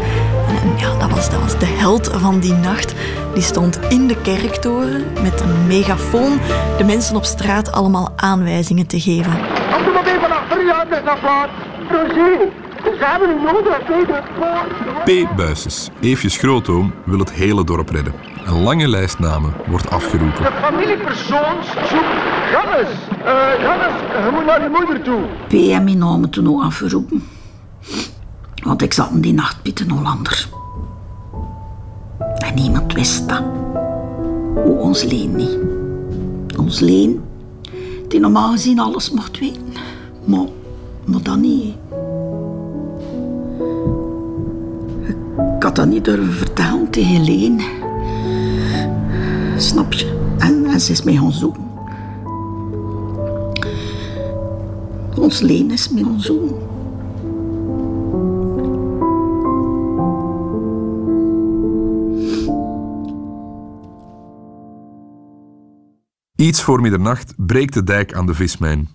En, 0.48 0.78
ja, 0.78 0.98
dat 0.98 1.10
was, 1.10 1.30
dat 1.30 1.42
was 1.42 1.60
de 1.60 1.66
held 1.66 2.10
van 2.14 2.40
die 2.40 2.54
nacht. 2.54 2.94
Die 3.34 3.44
stond 3.44 3.80
in 3.90 4.08
de 4.08 4.22
kerktoren 4.22 5.04
met 5.22 5.42
een 5.42 5.68
megafoon 5.68 6.40
de 6.78 6.84
mensen 6.84 7.16
op 7.16 7.24
straat 7.24 7.72
allemaal 7.72 8.14
aanwijzingen 8.16 8.88
te 8.88 9.00
geven. 9.00 9.32
Er 9.32 9.92
maar 9.94 10.06
even 10.06 10.30
naar 10.30 10.38
achter 10.38 11.04
naar 11.04 11.20
plaats. 11.20 11.52
Roger, 11.90 12.38
ze 12.84 13.06
hebben 13.06 13.30
een 13.30 13.44
nodig 13.44 13.80
tegen 13.88 14.24
P. 15.04 15.36
Buises, 15.36 15.90
Eefjes 16.00 16.38
grootoom, 16.38 16.94
wil 17.06 17.20
het 17.20 17.32
hele 17.32 17.64
dorp 17.64 17.90
redden. 17.90 18.14
Een 18.46 18.62
lange 18.62 18.88
lijst 18.88 19.20
namen 19.20 19.54
wordt 19.68 19.90
afgeroepen. 19.90 20.44
De 20.44 20.52
familiepersoons 20.62 21.68
zoekt 21.68 22.22
Gannes. 22.52 22.90
Uh, 23.20 23.50
Gannes, 23.66 23.94
je 24.26 24.30
moet 24.34 24.46
naar 24.46 24.64
je 24.64 24.70
moeder 24.70 25.02
toe. 25.02 25.22
PM 25.48 25.98
namen 25.98 26.30
toen 26.30 26.48
ook 26.48 26.64
afgeroepen. 26.64 27.24
Want 28.64 28.82
ik 28.82 28.94
zat 28.94 29.10
in 29.12 29.22
die 29.22 29.34
nacht 29.34 29.62
bij 29.64 29.74
de 29.74 29.86
Hollander. 29.88 30.48
En 32.20 32.56
niemand 32.56 32.94
wist 32.94 33.30
dat. 33.30 33.44
Hoe 34.54 34.78
ons 34.78 35.04
Leen 35.04 35.36
niet. 35.36 35.58
Ons 36.58 36.80
Leen, 36.80 37.22
die 38.08 38.20
normaal 38.20 38.52
gezien 38.52 38.80
alles 38.80 39.12
mocht 39.12 39.40
weten. 39.40 39.74
Maar, 40.26 40.48
maar 41.06 41.22
dat 41.22 41.38
niet. 41.38 41.76
Had 45.74 45.86
dat 45.86 45.94
niet 45.94 46.06
durven 46.06 46.34
vertellen 46.34 46.90
tegen 46.90 47.24
Leen. 47.24 47.62
Snap 49.58 49.94
je? 49.94 50.34
En, 50.38 50.80
ze 50.80 50.92
is 50.92 51.04
mij 51.04 51.16
gaan 51.16 51.32
zoeken. 51.32 51.64
Ons 55.20 55.40
Leen 55.40 55.72
is 55.72 55.90
mij 55.90 56.04
gaan 56.04 56.22
zoeken. 56.22 56.56
Iets 66.36 66.62
voor 66.62 66.82
middernacht 66.82 67.34
breekt 67.38 67.74
de 67.74 67.84
dijk 67.84 68.14
aan 68.14 68.26
de 68.26 68.34
vismijn. 68.34 68.90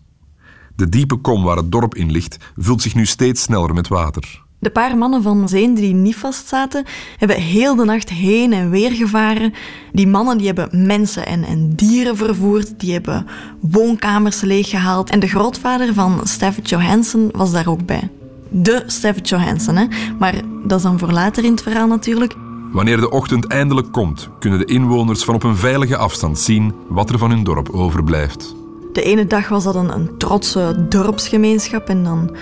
De 0.76 0.88
diepe 0.88 1.16
kom 1.16 1.44
waar 1.44 1.56
het 1.56 1.72
dorp 1.72 1.94
in 1.94 2.10
ligt 2.10 2.36
vult 2.56 2.82
zich 2.82 2.94
nu 2.94 3.06
steeds 3.06 3.42
sneller 3.42 3.74
met 3.74 3.88
water. 3.88 4.46
De 4.60 4.70
paar 4.70 4.96
mannen 4.96 5.22
van 5.22 5.48
Zeende 5.48 5.80
die 5.80 5.94
niet 5.94 6.16
vastzaten, 6.16 6.84
hebben 7.16 7.36
heel 7.36 7.76
de 7.76 7.84
nacht 7.84 8.08
heen 8.08 8.52
en 8.52 8.70
weer 8.70 8.90
gevaren. 8.90 9.54
Die 9.92 10.06
mannen 10.06 10.38
die 10.38 10.46
hebben 10.46 10.86
mensen 10.86 11.26
en, 11.26 11.44
en 11.44 11.74
dieren 11.74 12.16
vervoerd, 12.16 12.80
die 12.80 12.92
hebben 12.92 13.26
woonkamers 13.60 14.40
leeggehaald. 14.40 15.10
En 15.10 15.20
de 15.20 15.26
grootvader 15.26 15.94
van 15.94 16.20
Stafford 16.24 16.68
Johansson 16.68 17.28
was 17.32 17.52
daar 17.52 17.68
ook 17.68 17.86
bij. 17.86 18.08
De 18.48 18.82
Stafford 18.86 19.28
Johansson, 19.28 19.76
hè? 19.76 19.86
maar 20.18 20.34
dat 20.64 20.78
is 20.78 20.84
dan 20.84 20.98
voor 20.98 21.12
later 21.12 21.44
in 21.44 21.50
het 21.50 21.62
verhaal 21.62 21.86
natuurlijk. 21.86 22.34
Wanneer 22.72 22.96
de 22.96 23.10
ochtend 23.10 23.46
eindelijk 23.46 23.92
komt, 23.92 24.28
kunnen 24.38 24.58
de 24.58 24.64
inwoners 24.64 25.24
van 25.24 25.34
op 25.34 25.42
een 25.42 25.56
veilige 25.56 25.96
afstand 25.96 26.38
zien 26.38 26.74
wat 26.88 27.10
er 27.10 27.18
van 27.18 27.30
hun 27.30 27.44
dorp 27.44 27.70
overblijft. 27.70 28.54
De 28.92 29.02
ene 29.02 29.26
dag 29.26 29.48
was 29.48 29.64
dat 29.64 29.74
een, 29.74 29.94
een 29.94 30.16
trotse 30.16 30.86
dorpsgemeenschap 30.88 31.88
en 31.88 32.04
dan 32.04 32.36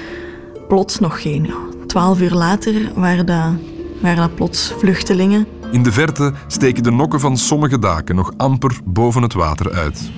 plots 0.69 0.99
nog 0.99 1.23
geen. 1.23 1.51
Twaalf 1.87 2.21
uur 2.21 2.35
later 2.35 2.93
waren 2.95 3.27
dat, 3.27 3.53
waren 4.01 4.17
dat 4.17 4.35
plots 4.35 4.75
vluchtelingen. 4.79 5.47
In 5.71 5.83
de 5.83 5.93
verte 5.93 6.33
steken 6.47 6.83
de 6.83 6.91
nokken 6.91 7.21
van 7.21 7.37
sommige 7.37 7.79
daken 7.79 8.15
nog 8.15 8.33
amper 8.37 8.81
boven 8.85 9.23
het 9.23 9.33
water 9.33 9.73
uit. 9.73 10.11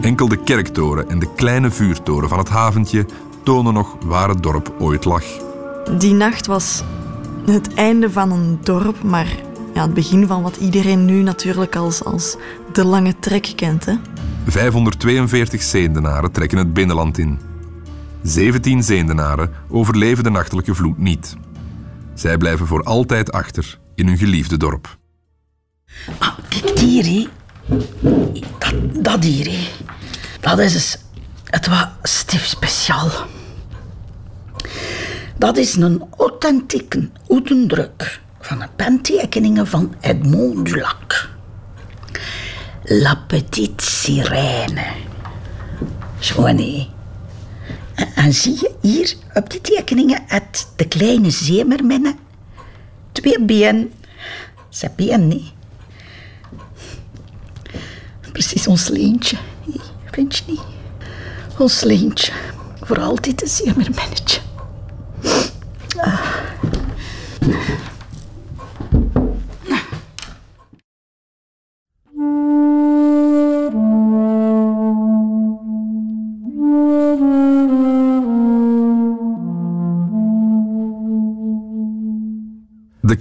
Enkel 0.00 0.28
de 0.28 0.42
kerktoren 0.42 1.08
en 1.08 1.18
de 1.18 1.28
kleine 1.36 1.70
vuurtoren 1.70 2.28
van 2.28 2.38
het 2.38 2.48
haventje 2.48 3.06
tonen 3.42 3.74
nog 3.74 3.96
waar 4.04 4.28
het 4.28 4.42
dorp 4.42 4.74
ooit 4.78 5.04
lag. 5.04 5.24
Die 5.98 6.14
nacht 6.14 6.46
was 6.46 6.82
het 7.46 7.74
einde 7.74 8.10
van 8.10 8.32
een 8.32 8.58
dorp, 8.62 9.02
maar 9.02 9.36
ja, 9.74 9.82
het 9.82 9.94
begin 9.94 10.26
van 10.26 10.42
wat 10.42 10.56
iedereen 10.56 11.04
nu 11.04 11.22
natuurlijk 11.22 11.76
als, 11.76 12.04
als 12.04 12.36
de 12.72 12.84
lange 12.84 13.14
trek 13.18 13.52
kent. 13.56 13.84
Hè? 13.84 13.94
542 14.46 15.62
zeendenaren 15.62 16.32
trekken 16.32 16.58
het 16.58 16.72
binnenland 16.72 17.18
in. 17.18 17.51
17 18.22 18.82
zeendenaren 18.82 19.50
overleven 19.68 20.24
de 20.24 20.30
nachtelijke 20.30 20.74
vloed 20.74 20.98
niet. 20.98 21.36
Zij 22.14 22.36
blijven 22.36 22.66
voor 22.66 22.82
altijd 22.82 23.32
achter 23.32 23.78
in 23.94 24.06
hun 24.06 24.18
geliefde 24.18 24.56
dorp. 24.56 24.96
Maar 26.18 26.36
kijk, 26.48 26.78
hier. 26.78 27.28
Dat, 28.58 29.04
dat 29.04 29.24
hier. 29.24 29.70
Dat 30.40 30.58
is 30.58 30.72
dus 30.72 30.98
het 31.44 31.66
was 31.66 31.86
stief 32.02 32.46
speciaal. 32.46 33.10
Dat 35.38 35.56
is 35.56 35.76
een 35.76 36.04
authentieke 36.18 37.10
oedendruk 37.28 38.20
van 38.40 38.62
een 38.62 38.74
pentekeningen 38.76 39.66
van 39.66 39.94
Edmond 40.00 40.64
Dulac. 40.66 41.28
La 42.82 43.14
Petite 43.26 43.84
Sirène. 43.84 44.86
Schoon, 46.18 46.56
hé. 46.56 46.88
En, 48.14 48.32
zie 48.32 48.54
je 48.54 48.74
hier 48.80 49.14
op 49.34 49.50
die 49.50 49.60
tekeningen 49.60 50.22
het 50.26 50.68
de 50.76 50.88
kleine 50.88 51.30
zeemerminnen. 51.30 52.18
Twee 53.12 53.40
benen. 53.40 53.92
Ze 54.68 54.90
benen, 54.96 55.28
niet. 55.28 55.52
Precies 58.32 58.66
ons 58.66 58.88
leentje. 58.88 59.36
Vind 60.10 60.36
je 60.36 60.42
niet? 60.46 60.60
Ons 61.58 61.82
leentje. 61.82 62.32
Voor 62.80 63.00
altijd 63.00 63.42
een 63.42 63.48
zeemerminnetje. 63.48 64.41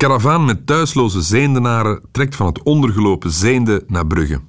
Karavaan 0.01 0.45
met 0.45 0.67
thuisloze 0.67 1.21
zeendenaren 1.21 2.01
trekt 2.11 2.35
van 2.35 2.45
het 2.45 2.63
ondergelopen 2.63 3.31
Zeende 3.31 3.83
naar 3.87 4.07
Brugge. 4.07 4.39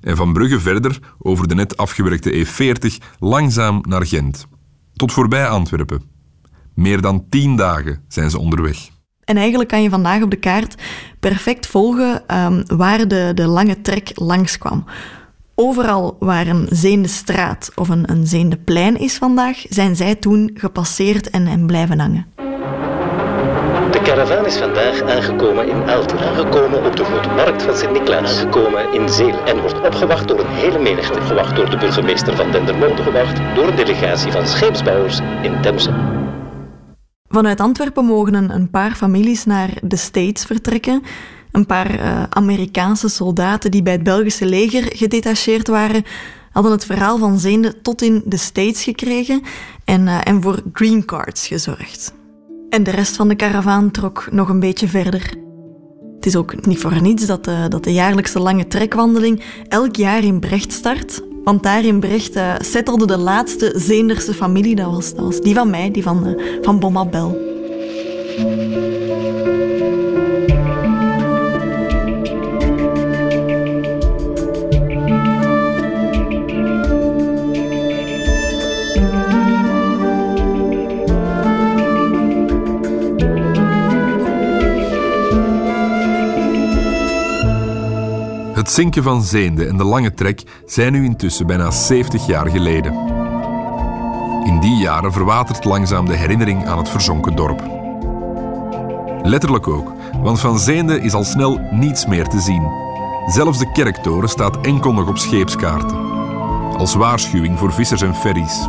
En 0.00 0.16
van 0.16 0.32
Brugge 0.32 0.60
verder 0.60 0.98
over 1.18 1.48
de 1.48 1.54
net 1.54 1.76
afgewerkte 1.76 2.46
E40 2.46 3.06
langzaam 3.18 3.80
naar 3.88 4.06
Gent. 4.06 4.46
Tot 4.94 5.12
voorbij 5.12 5.48
Antwerpen. 5.48 6.02
Meer 6.74 7.00
dan 7.00 7.24
tien 7.28 7.56
dagen 7.56 8.04
zijn 8.08 8.30
ze 8.30 8.38
onderweg. 8.38 8.88
En 9.24 9.36
eigenlijk 9.36 9.68
kan 9.68 9.82
je 9.82 9.90
vandaag 9.90 10.22
op 10.22 10.30
de 10.30 10.36
kaart 10.36 10.74
perfect 11.20 11.66
volgen 11.66 12.36
um, 12.36 12.62
waar 12.66 13.08
de, 13.08 13.32
de 13.34 13.46
lange 13.46 13.80
trek 13.80 14.10
langskwam. 14.14 14.84
Overal 15.54 16.16
waar 16.18 16.46
een 16.46 16.66
zeende 16.70 17.08
straat 17.08 17.70
of 17.74 17.88
een, 17.88 18.10
een 18.10 18.26
zeende 18.26 18.56
plein 18.56 18.98
is 18.98 19.16
vandaag, 19.16 19.64
zijn 19.68 19.96
zij 19.96 20.14
toen 20.14 20.50
gepasseerd 20.54 21.30
en, 21.30 21.46
en 21.46 21.66
blijven 21.66 22.00
hangen. 22.00 22.41
De 23.92 24.02
karavaan 24.02 24.46
is 24.46 24.56
vandaag 24.56 25.02
aangekomen 25.02 25.68
in 25.68 25.82
Elten, 25.82 26.18
aangekomen 26.18 26.84
op 26.84 26.96
de 26.96 27.04
grote 27.04 27.28
markt 27.28 27.62
van 27.62 27.76
Sint-Niklaas, 27.76 28.38
aangekomen 28.38 28.92
in 28.92 29.08
Zeel 29.08 29.44
en 29.44 29.60
wordt 29.60 29.80
opgewacht 29.80 30.28
door 30.28 30.40
een 30.40 30.54
hele 30.54 30.78
menigte, 30.78 31.18
opgewacht 31.18 31.56
door 31.56 31.70
de 31.70 31.76
burgemeester 31.76 32.36
van 32.36 32.50
Dendermonde, 32.50 33.02
gewacht 33.02 33.40
door 33.54 33.68
een 33.68 33.76
delegatie 33.76 34.32
van 34.32 34.46
scheepsbouwers 34.46 35.20
in 35.42 35.60
Temse. 35.62 35.90
Vanuit 37.28 37.60
Antwerpen 37.60 38.04
mogen 38.04 38.50
een, 38.50 38.70
paar 38.70 38.94
families 38.94 39.44
naar 39.44 39.70
de 39.82 39.96
States 39.96 40.44
vertrekken. 40.44 41.02
Een 41.50 41.66
paar 41.66 41.94
uh, 41.94 42.22
Amerikaanse 42.30 43.08
soldaten 43.08 43.70
die 43.70 43.82
bij 43.82 43.92
het 43.92 44.02
Belgische 44.02 44.46
leger 44.46 44.96
gedetacheerd 44.96 45.68
waren, 45.68 46.04
hadden 46.52 46.72
het 46.72 46.84
verhaal 46.84 47.18
van 47.18 47.38
Zeende 47.38 47.82
tot 47.82 48.02
in 48.02 48.22
de 48.24 48.36
States 48.36 48.84
gekregen 48.84 49.42
en, 49.84 50.06
uh, 50.06 50.18
en 50.24 50.42
voor 50.42 50.62
green 50.72 51.04
cards 51.04 51.46
gezorgd. 51.46 52.20
En 52.72 52.82
de 52.82 52.90
rest 52.90 53.16
van 53.16 53.28
de 53.28 53.34
karavaan 53.34 53.90
trok 53.90 54.28
nog 54.30 54.48
een 54.48 54.60
beetje 54.60 54.88
verder. 54.88 55.34
Het 56.14 56.26
is 56.26 56.36
ook 56.36 56.66
niet 56.66 56.78
voor 56.78 57.02
niets 57.02 57.26
dat 57.26 57.44
de, 57.44 57.66
dat 57.68 57.84
de 57.84 57.92
jaarlijkse 57.92 58.40
lange 58.40 58.66
trekwandeling 58.66 59.42
elk 59.68 59.96
jaar 59.96 60.24
in 60.24 60.40
Brecht 60.40 60.72
start. 60.72 61.20
Want 61.44 61.62
daar 61.62 61.84
in 61.84 62.00
Brecht 62.00 62.36
uh, 62.36 62.54
settelde 62.58 63.06
de 63.06 63.16
laatste 63.16 63.72
Zeenderse 63.76 64.34
familie. 64.34 64.74
Dat 64.74 65.14
was, 65.16 65.40
die 65.40 65.54
van 65.54 65.70
mij, 65.70 65.90
die 65.90 66.02
van, 66.02 66.26
uh, 66.26 66.58
van. 66.62 67.36
Het 88.62 88.70
zinken 88.70 89.02
van 89.02 89.22
Zeende 89.22 89.66
en 89.66 89.76
de 89.76 89.84
lange 89.84 90.14
trek 90.14 90.42
zijn 90.66 90.92
nu 90.92 91.04
intussen 91.04 91.46
bijna 91.46 91.70
70 91.70 92.26
jaar 92.26 92.46
geleden. 92.46 92.92
In 94.44 94.60
die 94.60 94.76
jaren 94.76 95.12
verwatert 95.12 95.64
langzaam 95.64 96.06
de 96.06 96.16
herinnering 96.16 96.66
aan 96.66 96.78
het 96.78 96.88
verzonken 96.88 97.36
dorp. 97.36 97.62
Letterlijk 99.22 99.68
ook, 99.68 99.92
want 100.22 100.40
van 100.40 100.58
Zeende 100.58 101.00
is 101.00 101.12
al 101.12 101.24
snel 101.24 101.60
niets 101.70 102.06
meer 102.06 102.28
te 102.28 102.40
zien. 102.40 102.70
Zelfs 103.26 103.58
de 103.58 103.72
kerktoren 103.72 104.28
staat 104.28 104.60
enkel 104.60 104.92
nog 104.92 105.08
op 105.08 105.18
scheepskaarten. 105.18 105.98
Als 106.76 106.94
waarschuwing 106.94 107.58
voor 107.58 107.72
vissers 107.72 108.02
en 108.02 108.14
ferries. 108.14 108.68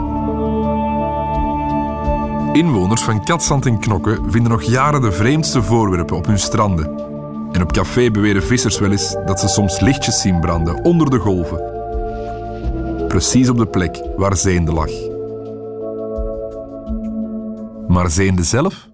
Inwoners 2.54 3.02
van 3.02 3.24
Katzand 3.24 3.66
en 3.66 3.80
Knokke 3.80 4.20
vinden 4.28 4.52
nog 4.52 4.64
jaren 4.64 5.02
de 5.02 5.12
vreemdste 5.12 5.64
voorwerpen 5.64 6.18
op 6.18 6.26
hun 6.26 6.40
stranden. 6.40 7.12
En 7.53 7.62
op 7.62 7.72
café 7.72 8.12
beweren 8.12 8.43
vissers 8.43 8.79
wel 8.79 8.91
eens 8.91 9.15
dat 9.25 9.39
ze 9.39 9.48
soms 9.48 9.79
lichtjes 9.79 10.22
zien 10.22 10.39
branden 10.39 10.83
onder 10.83 11.10
de 11.10 11.17
golven. 11.17 11.72
Precies 13.07 13.50
op 13.50 13.57
de 13.57 13.67
plek 13.67 14.01
waar 14.15 14.38
Zeende 14.38 14.72
lag. 14.72 14.89
Maar 17.88 18.10
Zeende 18.10 18.43
zelf? 18.43 18.89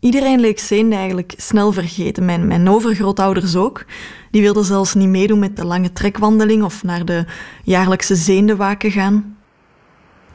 Iedereen 0.00 0.40
leek 0.40 0.58
Zeende 0.58 0.96
eigenlijk 0.96 1.34
snel 1.36 1.72
vergeten. 1.72 2.24
Mijn, 2.24 2.46
mijn 2.46 2.68
overgrootouders 2.68 3.56
ook. 3.56 3.84
Die 4.30 4.42
wilden 4.42 4.64
zelfs 4.64 4.94
niet 4.94 5.08
meedoen 5.08 5.38
met 5.38 5.56
de 5.56 5.64
lange 5.64 5.92
trekwandeling 5.92 6.62
of 6.62 6.82
naar 6.82 7.04
de 7.04 7.24
jaarlijkse 7.64 8.14
zeendewaken 8.14 8.90
gaan. 8.90 9.35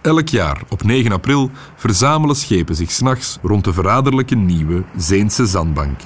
Elk 0.02 0.28
jaar 0.28 0.62
op 0.70 0.84
9 0.84 1.12
april 1.12 1.52
verzamelen 1.76 2.36
schepen 2.36 2.76
zich 2.76 2.92
s'nachts 2.92 3.38
rond 3.42 3.64
de 3.64 3.74
verraderlijke 3.74 4.36
nieuwe 4.36 4.84
Zeense 4.98 5.46
zandbank. 5.46 6.00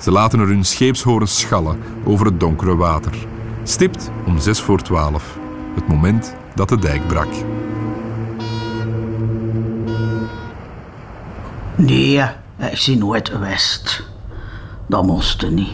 Ze 0.00 0.10
laten 0.10 0.40
er 0.40 0.46
hun 0.46 0.64
scheepshorens 0.64 1.40
schallen 1.40 1.78
over 2.04 2.26
het 2.26 2.40
donkere 2.40 2.76
water. 2.76 3.12
Stipt 3.62 4.10
om 4.26 4.38
6 4.38 4.60
voor 4.60 4.82
12, 4.82 5.38
het 5.74 5.88
moment 5.88 6.34
dat 6.54 6.68
de 6.68 6.78
dijk 6.78 7.06
brak. 7.06 7.28
Nee, 11.76 12.22
ik 12.58 12.76
zie 12.76 12.96
nooit 12.96 13.38
West. 13.38 14.04
Dat 14.86 15.04
moest 15.04 15.50
niet. 15.50 15.72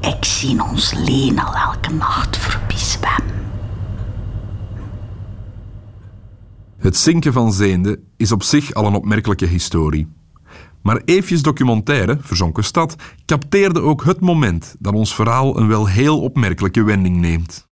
Ik 0.00 0.24
zie 0.24 0.62
ons 0.62 0.92
Leen 0.92 1.38
al 1.38 1.54
elke 1.54 1.92
nacht 1.92 2.36
zwemmen. 2.74 3.33
Het 6.84 6.96
zinken 6.96 7.32
van 7.32 7.52
Zeende 7.52 8.00
is 8.16 8.32
op 8.32 8.42
zich 8.42 8.74
al 8.74 8.86
een 8.86 8.94
opmerkelijke 8.94 9.46
historie. 9.46 10.08
Maar 10.82 11.02
Eefjes 11.04 11.42
documentaire, 11.42 12.18
Verzonken 12.20 12.64
Stad, 12.64 12.96
capteerde 13.26 13.80
ook 13.80 14.04
het 14.04 14.20
moment 14.20 14.76
dat 14.78 14.94
ons 14.94 15.14
verhaal 15.14 15.58
een 15.58 15.68
wel 15.68 15.86
heel 15.86 16.20
opmerkelijke 16.20 16.82
wending 16.82 17.16
neemt. 17.16 17.66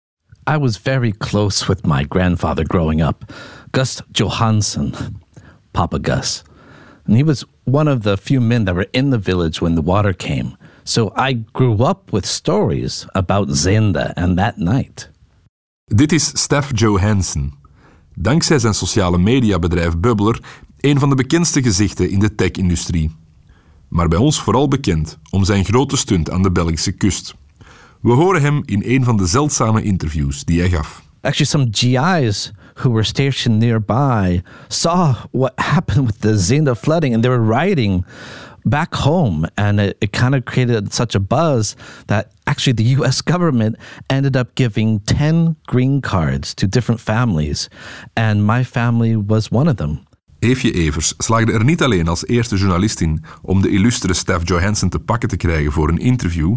I 0.50 0.58
was 0.58 0.78
very 0.78 1.14
close 1.18 1.66
with 1.66 1.86
my 1.86 2.06
grandfather 2.08 2.64
growing 2.66 3.06
up, 3.06 3.32
Gus 3.70 4.02
Johansson, 4.12 4.94
Papa 5.70 5.98
Gus. 6.02 6.42
And 7.06 7.16
he 7.16 7.24
was 7.24 7.44
one 7.64 7.92
of 7.92 8.00
the 8.00 8.16
few 8.22 8.40
men 8.40 8.64
that 8.64 8.74
were 8.74 8.88
in 8.90 9.10
the 9.10 9.20
village 9.20 9.60
when 9.60 9.74
the 9.74 9.84
water 9.84 10.16
came. 10.16 10.56
So 10.82 11.12
I 11.16 11.44
grew 11.52 11.84
up 11.84 12.12
with 12.12 12.26
stories 12.26 13.06
about 13.12 13.48
Zenda 13.56 14.12
and 14.14 14.36
that 14.36 14.56
night. 14.56 15.10
Dit 15.84 16.12
is 16.12 16.42
Steph 16.42 16.70
Johansson. 16.74 17.57
Dankzij 18.20 18.58
zijn 18.58 18.74
sociale 18.74 19.18
mediabedrijf 19.18 19.98
Bubbler 19.98 20.40
een 20.80 20.98
van 20.98 21.08
de 21.08 21.14
bekendste 21.14 21.62
gezichten 21.62 22.10
in 22.10 22.18
de 22.18 22.34
tech-industrie. 22.34 23.10
Maar 23.88 24.08
bij 24.08 24.18
ons 24.18 24.40
vooral 24.40 24.68
bekend 24.68 25.18
om 25.30 25.44
zijn 25.44 25.64
grote 25.64 25.96
stunt 25.96 26.30
aan 26.30 26.42
de 26.42 26.50
Belgische 26.50 26.92
kust. 26.92 27.34
We 28.00 28.12
horen 28.12 28.42
hem 28.42 28.62
in 28.64 28.82
een 28.84 29.04
van 29.04 29.16
de 29.16 29.26
zeldzame 29.26 29.82
interviews 29.82 30.44
die 30.44 30.60
hij 30.60 30.70
gaf. 30.70 31.02
Actually, 31.20 31.50
some 31.50 31.68
GIs 31.70 32.52
who 32.74 32.90
were 32.90 33.04
stationed 33.04 33.58
nearby 33.58 34.40
saw 34.68 35.14
what 35.30 35.52
happened 35.54 36.06
with 36.06 36.20
the 36.20 36.38
Zenda 36.38 36.74
flooding 36.74 37.14
and 37.14 37.22
they 37.22 37.30
were 37.32 37.46
writing 37.46 38.04
back 38.68 38.94
home. 38.94 39.46
And 39.54 39.80
it, 39.80 39.96
it 40.00 40.12
kind 40.12 40.34
of 40.34 40.44
created 40.44 40.92
such 40.92 41.14
a 41.14 41.20
buzz 41.20 41.76
that 42.06 42.30
actually 42.46 42.74
the 42.74 42.84
US 42.98 43.22
government 43.22 43.76
ended 44.06 44.36
up 44.36 44.54
giving 44.54 45.00
10 45.00 45.56
green 45.66 46.00
cards 46.00 46.54
to 46.54 46.66
different 46.66 47.00
families. 47.00 47.68
And 48.14 48.46
my 48.46 48.64
family 48.64 49.16
was 49.16 49.50
one 49.50 49.68
of 49.70 49.76
them. 49.76 50.06
Eefje 50.38 50.72
Evers 50.72 51.14
slaagde 51.18 51.52
er 51.52 51.64
niet 51.64 51.82
alleen 51.82 52.08
als 52.08 52.26
eerste 52.26 52.56
journalist 52.56 53.00
in 53.00 53.24
om 53.42 53.62
de 53.62 53.68
illustere 53.68 54.14
Steph 54.14 54.48
Johansson 54.48 54.88
te 54.88 54.98
pakken 54.98 55.28
te 55.28 55.36
krijgen 55.36 55.72
voor 55.72 55.88
een 55.88 55.98
interview, 55.98 56.56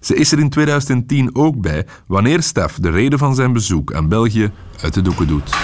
ze 0.00 0.14
is 0.14 0.32
er 0.32 0.38
in 0.38 0.50
2010 0.50 1.34
ook 1.34 1.60
bij 1.60 1.86
wanneer 2.06 2.42
Steph 2.42 2.74
de 2.74 2.90
reden 2.90 3.18
van 3.18 3.34
zijn 3.34 3.52
bezoek 3.52 3.92
aan 3.92 4.08
België 4.08 4.50
uit 4.82 4.94
de 4.94 5.02
doeken 5.02 5.26
doet. 5.26 5.56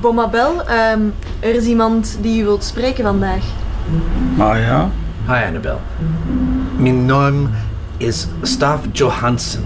Bomabel, 0.00 0.60
um, 0.60 1.12
er 1.40 1.54
is 1.54 1.64
iemand 1.64 2.18
die 2.20 2.42
u 2.42 2.44
wilt 2.44 2.64
spreken 2.64 3.04
vandaag. 3.04 3.44
Ah 4.38 4.58
ja? 4.58 4.90
Hi 5.26 5.44
Annabel. 5.46 5.80
Mijn 6.76 7.06
naam 7.06 7.50
is 7.96 8.26
Stav 8.42 8.84
Johansson. 8.92 9.64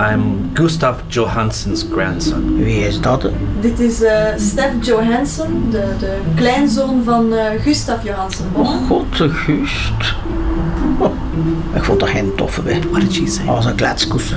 I'm 0.00 0.50
Gustav 0.54 1.00
Johansson's 1.08 1.84
grandson. 1.92 2.56
Wie 2.56 2.86
is 2.86 3.00
dat? 3.00 3.30
Dit 3.60 3.78
is 3.78 4.02
uh, 4.02 4.10
Stef 4.36 4.70
Johansson, 4.80 5.70
de, 5.70 5.84
de 5.98 6.16
kleinzoon 6.34 7.04
van 7.04 7.32
uh, 7.32 7.44
Gustav 7.60 8.04
Johansson. 8.04 8.46
Oh 8.52 8.86
god, 8.86 9.16
de 9.16 9.28
Gust. 9.28 10.14
Oh, 10.98 11.12
ik 11.74 11.84
vond 11.84 12.00
dat 12.00 12.08
geen 12.08 12.34
toffe 12.34 12.62
bij. 12.62 12.80
What 12.90 13.00
did 13.00 13.14
she 13.14 13.26
say? 13.26 13.46
Als 13.46 13.64
een 13.64 13.74
kletskoes. 13.74 14.32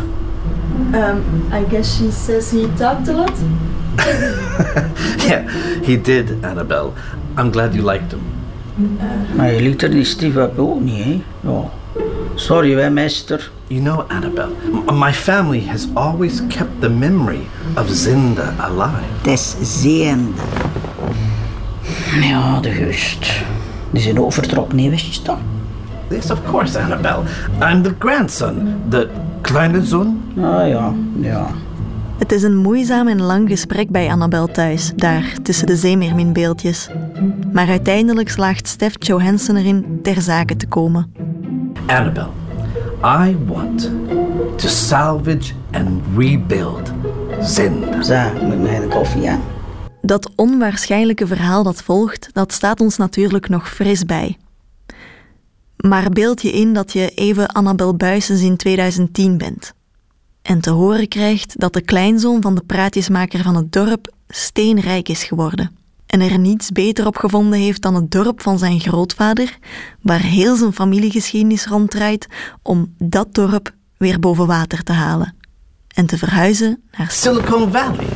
Um, 0.93 1.23
I 1.53 1.65
guess 1.69 1.97
she 1.97 2.11
says 2.11 2.51
he 2.51 2.67
talked 2.77 3.09
a 3.09 3.13
lot. 3.13 3.37
yeah, 5.27 5.47
he 5.83 6.01
did, 6.01 6.33
Annabelle. 6.43 6.91
I'm 7.37 7.51
glad 7.51 7.73
you 7.73 7.91
liked 7.91 8.11
him. 8.11 8.30
Maar 9.35 9.53
je 9.53 9.61
liet 9.61 9.83
er 9.83 9.91
die 9.91 10.03
Steve 10.03 10.39
up 10.39 10.59
ook 10.59 10.79
niet, 10.81 11.03
hè? 11.03 11.21
Ja. 11.39 11.63
Sorry, 12.35 12.79
hè, 12.79 12.89
meester. 12.89 13.51
You 13.67 13.81
know, 13.81 14.03
Annabelle, 14.07 14.51
my 14.91 15.13
family 15.13 15.63
has 15.67 15.87
always 15.93 16.41
kept 16.47 16.81
the 16.81 16.89
memory 16.89 17.47
of 17.77 17.89
Zinda 17.89 18.53
alive. 18.57 19.07
Des 19.21 19.55
Zeende. 19.61 20.41
Ja, 22.21 22.59
de 22.59 22.71
gust. 22.71 23.31
Die 23.91 24.01
zijn 24.01 24.19
overtrokken, 24.19 24.75
nee, 24.75 24.89
wist 24.89 25.15
je 25.15 25.21
dat? 25.23 25.37
Yes, 26.09 26.31
of 26.31 26.39
course, 26.49 26.79
Annabelle. 26.79 27.23
I'm 27.61 27.81
the 27.81 27.95
grandson, 27.99 28.75
the 28.89 29.09
kleine 29.41 29.85
zoon. 29.85 30.21
Ah 30.37 30.67
ja, 30.67 30.93
ja. 31.19 31.47
Het 32.21 32.31
is 32.31 32.43
een 32.43 32.57
moeizaam 32.57 33.07
en 33.07 33.21
lang 33.21 33.49
gesprek 33.49 33.89
bij 33.89 34.11
Annabel 34.11 34.47
thuis, 34.47 34.91
daar 34.95 35.35
tussen 35.43 35.67
de 35.67 35.75
zeemeerminbeeldjes. 35.75 36.89
Maar 37.51 37.67
uiteindelijk 37.67 38.29
slaagt 38.29 38.67
Steph 38.67 38.95
Johansson 38.99 39.55
erin 39.55 39.99
ter 40.03 40.21
zake 40.21 40.55
te 40.55 40.67
komen. 40.67 41.13
Annabelle, 41.87 42.29
I 43.03 43.37
want 43.47 43.91
to 44.55 44.67
salvage 44.67 45.53
and 45.71 46.01
rebuild 46.17 46.91
Zinda. 47.39 48.03
Zo, 48.03 48.47
met 48.47 48.61
mij 48.61 48.79
de 48.79 48.87
koffie 48.87 49.29
aan. 49.29 49.41
Dat 50.01 50.31
onwaarschijnlijke 50.35 51.27
verhaal 51.27 51.63
dat 51.63 51.83
volgt, 51.83 52.29
dat 52.33 52.53
staat 52.53 52.81
ons 52.81 52.97
natuurlijk 52.97 53.49
nog 53.49 53.69
fris 53.69 54.05
bij. 54.05 54.37
Maar 55.77 56.09
beeld 56.09 56.41
je 56.41 56.51
in 56.51 56.73
dat 56.73 56.93
je 56.93 57.09
even 57.09 57.47
Annabel 57.47 57.95
Buisens 57.95 58.41
in 58.41 58.57
2010 58.57 59.37
bent. 59.37 59.73
En 60.41 60.61
te 60.61 60.69
horen 60.69 61.07
krijgt 61.07 61.59
dat 61.59 61.73
de 61.73 61.81
kleinzoon 61.81 62.41
van 62.41 62.55
de 62.55 62.63
praatjesmaker 62.65 63.43
van 63.43 63.55
het 63.55 63.71
dorp 63.71 64.13
steenrijk 64.27 65.09
is 65.09 65.23
geworden. 65.23 65.71
En 66.05 66.21
er 66.21 66.39
niets 66.39 66.69
beter 66.69 67.07
op 67.07 67.17
gevonden 67.17 67.59
heeft 67.59 67.81
dan 67.81 67.95
het 67.95 68.11
dorp 68.11 68.41
van 68.41 68.57
zijn 68.57 68.79
grootvader, 68.79 69.57
waar 70.01 70.19
heel 70.19 70.55
zijn 70.55 70.73
familiegeschiedenis 70.73 71.65
ronddraait, 71.65 72.27
om 72.61 72.93
dat 72.97 73.33
dorp 73.33 73.73
weer 73.97 74.19
boven 74.19 74.47
water 74.47 74.83
te 74.83 74.91
halen. 74.91 75.35
En 75.87 76.05
te 76.05 76.17
verhuizen 76.17 76.81
naar 76.97 77.11
Silicon 77.11 77.71
Valley. 77.71 78.07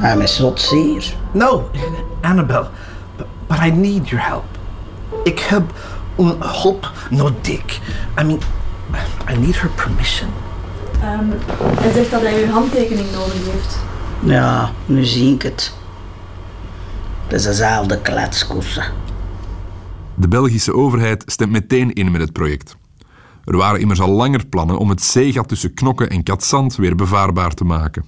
Hij 0.00 0.18
is 0.18 0.36
zot 0.36 0.60
zeer. 0.60 1.14
No, 1.32 1.70
Annabelle. 2.20 2.68
But 3.46 3.58
I 3.58 3.70
need 3.70 4.08
your 4.08 4.26
help. 4.26 4.58
Ik 5.24 5.38
heb 5.38 5.62
een 6.16 6.36
hulp 6.38 6.92
nodig. 7.10 7.80
I 8.20 8.24
mean, 8.24 8.40
I 9.30 9.38
need 9.38 9.60
her 9.60 9.70
permission. 9.70 10.28
hij 11.80 11.92
zegt 11.92 12.10
dat 12.10 12.22
hij 12.22 12.44
uw 12.44 12.50
handtekening 12.50 13.12
nodig 13.12 13.46
heeft. 13.52 13.78
Ja, 14.24 14.72
nu 14.86 15.04
zie 15.04 15.34
ik 15.34 15.42
het. 15.42 15.72
Het 17.26 17.32
is 17.32 17.42
dezelfde 17.42 18.00
kletskoessen. 18.00 18.84
De 20.14 20.28
Belgische 20.28 20.74
overheid 20.74 21.22
stemt 21.26 21.50
meteen 21.50 21.92
in 21.92 22.10
met 22.10 22.20
het 22.20 22.32
project. 22.32 22.76
Er 23.44 23.56
waren 23.56 23.80
immers 23.80 24.00
al 24.00 24.10
langer 24.10 24.46
plannen 24.46 24.78
om 24.78 24.88
het 24.88 25.02
zeegat 25.02 25.48
tussen 25.48 25.74
Knokke 25.74 26.06
en 26.06 26.22
Katzand 26.22 26.76
weer 26.76 26.94
bevaarbaar 26.94 27.54
te 27.54 27.64
maken. 27.64 28.04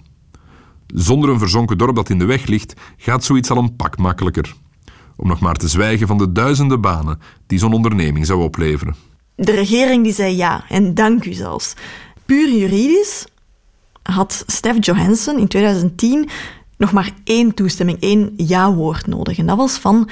Zonder 0.87 1.31
een 1.31 1.39
verzonken 1.39 1.79
dorp 1.79 1.97
dat 1.97 2.11
in 2.11 2.19
de 2.19 2.25
weg 2.25 2.47
ligt, 2.47 2.75
gaat 2.97 3.25
zoiets 3.25 3.51
al 3.51 3.57
een 3.57 3.77
pak 3.77 3.99
makkelijker. 3.99 4.55
Om 5.17 5.29
nog 5.29 5.41
maar 5.41 5.57
te 5.57 5.69
zwijgen 5.69 6.07
van 6.07 6.19
de 6.19 6.33
duizenden 6.33 6.81
banen 6.81 7.19
die 7.47 7.59
zo'n 7.59 7.73
onderneming 7.73 8.27
zou 8.27 8.43
opleveren. 8.43 8.95
De 9.43 9.53
regering 9.53 10.05
die 10.05 10.13
zei 10.13 10.37
ja, 10.37 10.65
en 10.69 10.95
dank 10.95 11.25
u 11.25 11.33
zelfs. 11.33 11.75
Puur 12.25 12.49
juridisch 12.49 13.27
had 14.03 14.45
Stef 14.47 14.77
Johansen 14.81 15.39
in 15.39 15.49
2010 15.49 16.29
nog 16.77 16.93
maar 16.93 17.11
één 17.25 17.55
toestemming, 17.55 18.01
één 18.01 18.33
ja-woord 18.37 19.07
nodig. 19.07 19.39
En 19.39 19.47
dat 19.47 19.57
was 19.57 19.73
van 19.73 20.09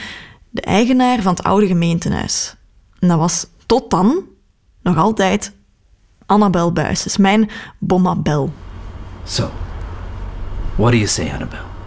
de 0.50 0.60
eigenaar 0.60 1.22
van 1.22 1.34
het 1.34 1.42
oude 1.42 1.66
gemeentehuis. 1.66 2.54
En 2.98 3.08
dat 3.08 3.18
was 3.18 3.46
tot 3.66 3.90
dan 3.90 4.22
nog 4.82 4.96
altijd 4.96 5.52
Annabel 6.26 6.72
Buijs, 6.72 7.16
mijn 7.16 7.50
Bomma 7.78 8.16
Bel. 8.16 8.52
So, 9.24 9.50
what 10.76 10.90
do 10.90 10.96
you 10.96 11.06
say, 11.08 11.32
Annabelle? 11.32 11.77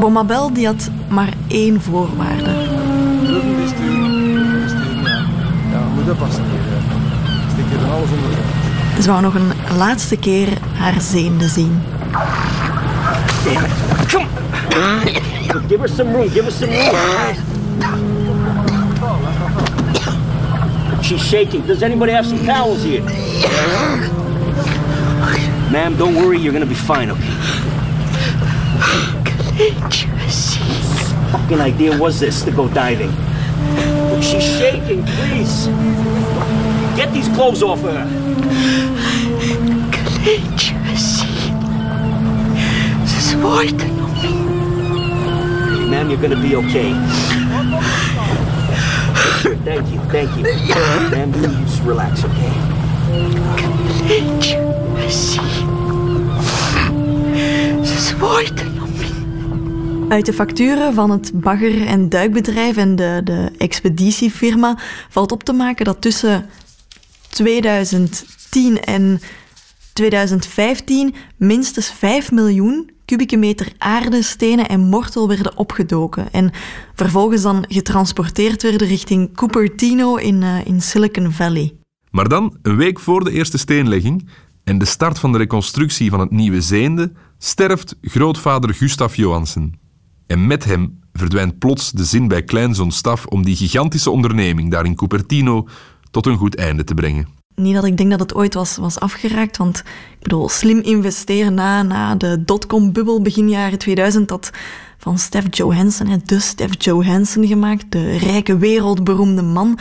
Bomma 0.00 0.24
Bel 0.24 0.52
die 0.52 0.66
had 0.66 0.90
maar 1.08 1.32
één 1.46 1.80
voorwaarde. 1.80 2.50
Ja, 5.70 5.80
moet 5.94 6.10
oppassen 6.10 6.44
hier. 6.44 6.60
Stik 7.52 7.64
je 7.70 7.76
er 7.84 7.90
alles 7.90 8.10
onder. 8.10 8.38
Ze 9.02 9.08
wou 9.08 9.22
nog 9.22 9.34
een 9.34 9.76
laatste 9.76 10.16
keer 10.16 10.48
haar 10.72 11.00
zeende 11.00 11.48
zien. 11.48 11.82
On. 14.16 14.26
Give 15.68 15.80
her 15.80 15.88
some 15.88 16.12
room. 16.12 16.28
Give 16.28 16.42
her 16.42 16.52
some 16.52 16.72
room. 16.72 16.94
She's 21.02 21.22
shaking. 21.28 21.66
Does 21.66 21.82
anybody 21.82 22.12
have 22.12 22.28
some 22.28 22.44
towels 22.44 22.82
here? 22.82 23.02
Ma'am, 25.70 25.96
don't 25.96 26.14
worry. 26.14 26.38
You're 26.38 26.52
gonna 26.52 26.66
be 26.66 26.74
fine, 26.74 27.10
okay? 27.12 27.59
Fucking 31.32 31.60
idea 31.60 31.98
was 31.98 32.18
this 32.18 32.42
to 32.44 32.50
go 32.50 32.66
diving? 32.68 33.10
Look, 34.10 34.22
she's 34.22 34.42
shaking. 34.42 35.04
Please. 35.04 35.66
Get 36.96 37.12
these 37.12 37.28
clothes 37.28 37.62
off 37.62 37.82
her. 37.82 38.06
Ze 43.06 43.36
worden 43.36 43.90
Ma'am, 45.90 46.08
you're 46.08 46.20
gonna 46.20 46.40
be 46.40 46.56
okay. 46.56 46.94
Thank 49.64 49.92
you, 49.92 50.00
thank 50.10 50.36
you. 50.36 50.44
Ma'am, 51.10 51.34
you 51.34 51.64
just 51.66 51.82
relax, 51.82 52.24
okay? 52.24 52.52
Ze 57.84 58.16
worden 58.18 58.69
Uit 60.10 60.26
de 60.26 60.32
facturen 60.32 60.94
van 60.94 61.10
het 61.10 61.30
bagger- 61.34 61.86
en 61.86 62.08
duikbedrijf 62.08 62.76
en 62.76 62.96
de, 62.96 63.20
de 63.24 63.50
expeditiefirma 63.58 64.78
valt 65.08 65.32
op 65.32 65.42
te 65.42 65.52
maken 65.52 65.84
dat 65.84 66.00
tussen 66.00 66.46
2010 67.28 68.80
en 68.80 69.20
2015 69.92 71.14
minstens 71.36 71.92
5 71.92 72.32
miljoen 72.32 72.90
kubieke 73.04 73.36
meter 73.36 73.72
aarde, 73.78 74.22
stenen 74.22 74.68
en 74.68 74.80
mortel 74.80 75.28
werden 75.28 75.56
opgedoken 75.56 76.32
en 76.32 76.50
vervolgens 76.94 77.42
dan 77.42 77.64
getransporteerd 77.68 78.62
werden 78.62 78.88
richting 78.88 79.34
Cupertino 79.34 80.14
in, 80.16 80.42
eh, 80.42 80.66
in 80.66 80.80
Silicon 80.80 81.32
Valley. 81.32 81.74
Maar 82.10 82.28
dan, 82.28 82.58
een 82.62 82.76
week 82.76 83.00
voor 83.00 83.24
de 83.24 83.30
eerste 83.30 83.58
steenlegging 83.58 84.28
en 84.64 84.78
de 84.78 84.84
start 84.84 85.18
van 85.18 85.32
de 85.32 85.38
reconstructie 85.38 86.10
van 86.10 86.20
het 86.20 86.30
nieuwe 86.30 86.60
Zeende, 86.60 87.12
sterft 87.38 87.96
grootvader 88.00 88.74
Gustav 88.74 89.14
Johansen. 89.14 89.88
En 90.30 90.46
met 90.46 90.64
hem 90.64 91.00
verdwijnt 91.12 91.58
plots 91.58 91.90
de 91.90 92.04
zin 92.04 92.28
bij 92.28 92.42
kleinzoon 92.42 92.90
Staf 92.90 93.26
om 93.26 93.44
die 93.44 93.56
gigantische 93.56 94.10
onderneming 94.10 94.70
daar 94.70 94.84
in 94.84 94.94
Cupertino 94.94 95.66
tot 96.10 96.26
een 96.26 96.36
goed 96.36 96.56
einde 96.56 96.84
te 96.84 96.94
brengen. 96.94 97.28
Niet 97.54 97.74
dat 97.74 97.84
ik 97.84 97.96
denk 97.96 98.10
dat 98.10 98.20
het 98.20 98.34
ooit 98.34 98.54
was, 98.54 98.76
was 98.76 99.00
afgeraakt, 99.00 99.56
want 99.56 99.78
ik 99.78 100.22
bedoel, 100.22 100.48
slim 100.48 100.80
investeren 100.80 101.54
na, 101.54 101.82
na 101.82 102.14
de 102.14 102.44
dotcom-bubbel 102.44 103.22
begin 103.22 103.48
jaren 103.48 103.78
2000, 103.78 104.28
dat 104.28 104.50
van 104.98 105.18
Stef 105.18 105.44
Johansen, 105.50 106.06
hè, 106.06 106.16
de 106.24 106.40
Stef 106.40 106.84
Johansen 106.84 107.46
gemaakt, 107.46 107.84
de 107.88 108.16
rijke 108.16 108.56
wereldberoemde 108.56 109.42
man. 109.42 109.78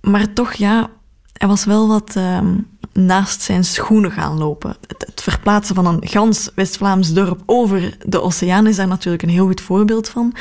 Maar 0.00 0.32
toch, 0.32 0.52
ja, 0.52 0.90
hij 1.32 1.48
was 1.48 1.64
wel 1.64 1.88
wat 1.88 2.16
ehm, 2.16 2.54
naast 2.92 3.42
zijn 3.42 3.64
schoenen 3.64 4.10
gaan 4.10 4.38
lopen. 4.38 4.76
Het, 4.86 5.22
verplaatsen 5.22 5.74
van 5.74 5.86
een 5.86 6.08
gans 6.08 6.50
West-Vlaams 6.54 7.12
dorp 7.12 7.42
over 7.46 7.96
de 8.06 8.22
oceaan 8.22 8.66
is 8.66 8.76
daar 8.76 8.88
natuurlijk 8.88 9.22
een 9.22 9.28
heel 9.28 9.46
goed 9.46 9.60
voorbeeld 9.60 10.08
van. 10.08 10.34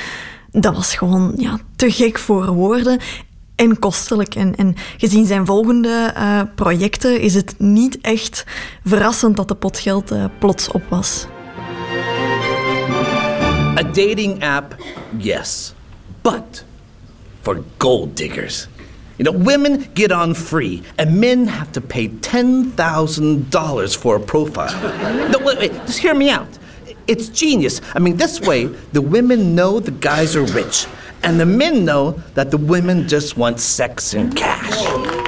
Dat 0.52 0.76
was 0.76 0.96
gewoon 0.96 1.34
ja, 1.38 1.60
te 1.76 1.92
gek 1.92 2.20
voor 2.20 2.54
woorden 2.54 3.00
en 3.56 3.80
kostelijk. 3.80 4.36
En, 4.36 4.56
en 4.56 4.76
gezien 4.98 5.26
zijn 5.26 5.46
volgende 5.46 6.12
eh, 6.16 6.42
projecten 6.56 7.20
is 7.20 7.34
het 7.34 7.56
niet 7.58 7.98
echt 8.02 8.46
verrassend 8.86 9.36
dat 9.36 9.48
de 9.48 9.56
pot 9.56 9.80
geld 9.80 10.12
eh, 10.12 10.26
plots 10.40 10.72
op 10.72 10.84
was. 10.90 11.26
A 13.78 13.84
dating 13.84 14.44
app, 14.44 14.76
yes, 15.18 15.74
but 16.22 16.66
for 17.42 17.64
gold 17.78 18.18
diggers. 18.18 18.68
You 19.22 19.26
know, 19.26 19.38
women 19.38 19.88
get 19.94 20.12
on 20.12 20.34
free, 20.34 20.82
and 20.98 21.22
men 21.22 21.46
have 21.46 21.72
to 21.74 21.80
pay 21.80 22.08
$10,000 22.08 23.96
for 23.96 24.16
a 24.16 24.20
profile. 24.20 25.30
no, 25.30 25.38
wait, 25.38 25.60
wait, 25.60 25.72
just 25.86 26.00
hear 26.00 26.16
me 26.16 26.32
out. 26.32 26.48
It's 27.06 27.30
genius. 27.30 27.82
I 27.94 28.00
mean, 28.00 28.18
this 28.18 28.42
way, 28.42 28.66
the 28.94 29.02
women 29.04 29.54
know 29.54 29.80
the 29.80 29.92
guys 29.92 30.36
are 30.36 30.46
rich, 30.46 30.88
and 31.22 31.40
the 31.40 31.46
men 31.46 31.86
know 31.86 32.14
that 32.34 32.50
the 32.50 32.58
women 32.58 33.08
just 33.08 33.38
want 33.38 33.60
sex 33.60 34.16
and 34.16 34.36
cash. 34.36 35.21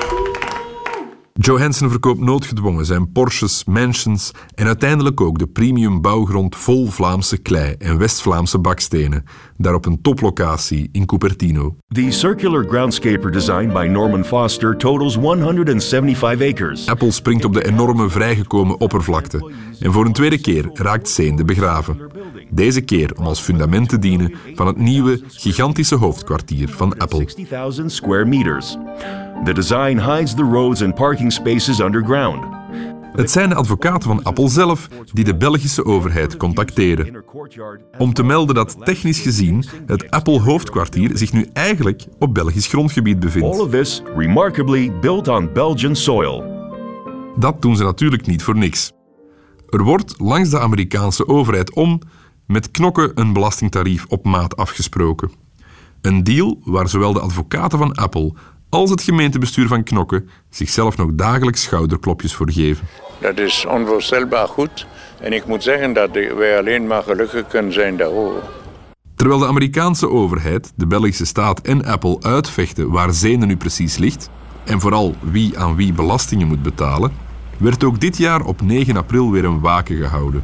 Johansen 1.45 1.89
verkoopt 1.89 2.19
noodgedwongen 2.19 2.85
zijn 2.85 3.11
Porsches, 3.11 3.65
mansions 3.65 4.31
en 4.55 4.65
uiteindelijk 4.65 5.21
ook 5.21 5.39
de 5.39 5.47
premium 5.47 6.01
bouwgrond 6.01 6.55
vol 6.55 6.87
Vlaamse 6.87 7.37
klei 7.37 7.75
en 7.77 7.97
West-Vlaamse 7.97 8.59
bakstenen, 8.59 9.23
daar 9.57 9.73
op 9.73 9.85
een 9.85 10.01
toplocatie 10.01 10.89
in 10.91 11.05
Cupertino. 11.05 11.75
The 11.87 12.11
circular 12.11 12.65
groundscaper 12.67 13.31
design 13.31 13.67
by 13.67 13.87
Norman 13.91 14.25
Foster 14.25 14.77
totals 14.77 15.15
175 15.15 16.51
acres. 16.51 16.87
Apple 16.87 17.11
springt 17.11 17.45
op 17.45 17.53
de 17.53 17.65
enorme 17.65 18.09
vrijgekomen 18.09 18.79
oppervlakte 18.79 19.51
en 19.79 19.91
voor 19.91 20.05
een 20.05 20.13
tweede 20.13 20.41
keer 20.41 20.69
raakt 20.73 21.09
Zeende 21.09 21.45
begraven. 21.45 21.97
Deze 22.49 22.81
keer 22.81 23.15
om 23.17 23.25
als 23.25 23.39
fundament 23.39 23.89
te 23.89 23.99
dienen 23.99 24.33
van 24.55 24.67
het 24.67 24.77
nieuwe, 24.77 25.21
gigantische 25.27 25.95
hoofdkwartier 25.95 26.69
van 26.69 26.97
Apple. 26.97 27.19
60,000 27.19 27.91
square 27.91 28.25
meters. 28.25 28.77
The 29.43 29.53
design 29.53 29.97
hides 29.97 30.33
the 30.33 30.43
roads 30.43 30.81
and 30.81 30.95
parking 30.95 31.31
spaces 31.31 31.79
underground. 31.79 32.43
Het 33.13 33.31
zijn 33.31 33.49
de 33.49 33.55
advocaten 33.55 34.09
van 34.09 34.23
Apple 34.23 34.49
zelf 34.49 34.87
die 35.13 35.23
de 35.23 35.35
Belgische 35.35 35.85
overheid 35.85 36.37
contacteren. 36.37 37.23
Om 37.97 38.13
te 38.13 38.23
melden 38.23 38.55
dat 38.55 38.85
technisch 38.85 39.19
gezien 39.19 39.65
het 39.85 40.11
Apple-hoofdkwartier 40.11 41.17
zich 41.17 41.33
nu 41.33 41.49
eigenlijk 41.53 42.05
op 42.19 42.33
Belgisch 42.33 42.67
grondgebied 42.67 43.15
All 43.15 43.21
bevindt. 43.21 43.59
of 43.59 43.69
this 43.69 44.01
remarkably 44.15 44.91
built 45.01 45.27
on 45.27 45.49
Belgian 45.53 45.95
soil. 45.95 46.43
Dat 47.35 47.61
doen 47.61 47.75
ze 47.75 47.83
natuurlijk 47.83 48.27
niet 48.27 48.43
voor 48.43 48.57
niks. 48.57 48.91
Er 49.69 49.83
wordt 49.83 50.15
langs 50.17 50.49
de 50.49 50.59
Amerikaanse 50.59 51.27
overheid 51.27 51.73
om 51.73 52.01
met 52.47 52.71
knokken 52.71 53.11
een 53.15 53.33
belastingtarief 53.33 54.05
op 54.05 54.25
maat 54.25 54.57
afgesproken. 54.57 55.31
Een 56.01 56.23
deal 56.23 56.59
waar 56.63 56.89
zowel 56.89 57.13
de 57.13 57.19
advocaten 57.19 57.77
van 57.77 57.93
Apple 57.93 58.33
als 58.73 58.89
het 58.89 59.03
gemeentebestuur 59.03 59.67
van 59.67 59.83
Knokke 59.83 60.23
zichzelf 60.49 60.97
nog 60.97 61.09
dagelijks 61.13 61.61
schouderklopjes 61.61 62.33
voor 62.33 62.51
geven. 62.51 62.87
Dat 63.19 63.37
is 63.37 63.65
onvoorstelbaar 63.65 64.47
goed. 64.47 64.87
En 65.19 65.33
ik 65.33 65.45
moet 65.45 65.63
zeggen 65.63 65.93
dat 65.93 66.09
wij 66.11 66.57
alleen 66.57 66.87
maar 66.87 67.03
gelukkig 67.03 67.47
kunnen 67.47 67.73
zijn 67.73 67.97
daarover. 67.97 68.41
Terwijl 69.15 69.39
de 69.39 69.47
Amerikaanse 69.47 70.09
overheid, 70.09 70.71
de 70.75 70.87
Belgische 70.87 71.25
staat 71.25 71.61
en 71.61 71.85
Apple 71.85 72.17
uitvechten 72.21 72.89
waar 72.89 73.13
Zene 73.13 73.45
nu 73.45 73.57
precies 73.57 73.97
ligt, 73.97 74.29
en 74.63 74.79
vooral 74.79 75.15
wie 75.19 75.59
aan 75.59 75.75
wie 75.75 75.93
belastingen 75.93 76.47
moet 76.47 76.63
betalen, 76.63 77.11
werd 77.57 77.83
ook 77.83 77.99
dit 77.99 78.17
jaar 78.17 78.41
op 78.41 78.61
9 78.61 78.97
april 78.97 79.31
weer 79.31 79.45
een 79.45 79.59
waken 79.59 79.97
gehouden. 79.97 80.43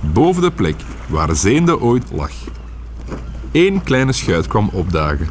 boven 0.00 0.42
de 0.42 0.50
plek 0.50 0.76
waar 1.08 1.36
Zeende 1.36 1.80
ooit 1.80 2.04
lag. 2.14 2.32
Eén 3.52 3.82
kleine 3.82 4.12
schuit 4.12 4.46
kwam 4.46 4.68
opdagen. 4.72 5.28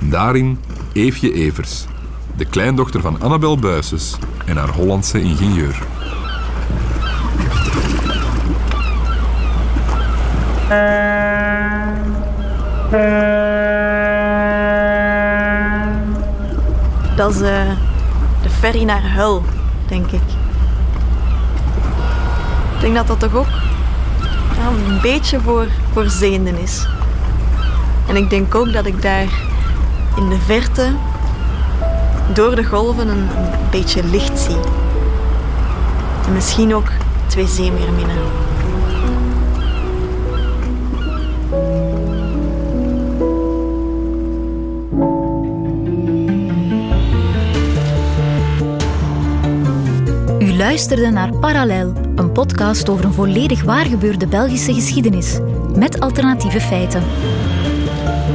Daarin 0.00 0.58
Eefje 0.92 1.32
Evers, 1.32 1.84
de 2.36 2.44
kleindochter 2.44 3.00
van 3.00 3.20
Annabel 3.20 3.58
Buises 3.58 4.16
en 4.46 4.56
haar 4.56 4.68
Hollandse 4.68 5.20
ingenieur. 5.20 5.82
Dat 17.16 17.34
is 17.34 17.40
eh, 17.40 17.70
de 18.42 18.50
ferry 18.50 18.82
naar 18.82 19.02
Hull, 19.14 19.40
denk 19.88 20.06
ik. 20.06 20.20
Ik 22.74 22.80
denk 22.80 22.94
dat 22.94 23.06
dat 23.06 23.20
toch 23.20 23.34
ook 23.34 23.46
een 24.86 25.00
beetje 25.02 25.40
voor, 25.40 25.66
voor 25.92 26.08
zeenden 26.08 26.58
is. 26.58 26.86
En 28.08 28.16
ik 28.16 28.30
denk 28.30 28.54
ook 28.54 28.72
dat 28.72 28.86
ik 28.86 29.02
daar 29.02 29.28
in 30.16 30.28
de 30.28 30.38
verte 30.38 30.92
door 32.32 32.56
de 32.56 32.64
golven 32.64 33.08
een, 33.08 33.28
beetje 33.70 34.04
licht 34.04 34.38
zie. 34.38 34.56
En 36.26 36.32
misschien 36.32 36.74
ook 36.74 36.88
twee 37.26 37.46
zeemeerminnen. 37.46 38.16
U 50.38 50.56
luisterde 50.56 51.10
naar 51.10 51.32
Parallel, 51.32 51.92
een 52.14 52.32
podcast 52.32 52.88
over 52.88 53.04
een 53.04 53.12
volledig 53.12 53.62
waargebeurde 53.62 54.26
Belgische 54.26 54.74
geschiedenis, 54.74 55.38
met 55.74 56.00
alternatieve 56.00 56.60
feiten. 56.60 57.02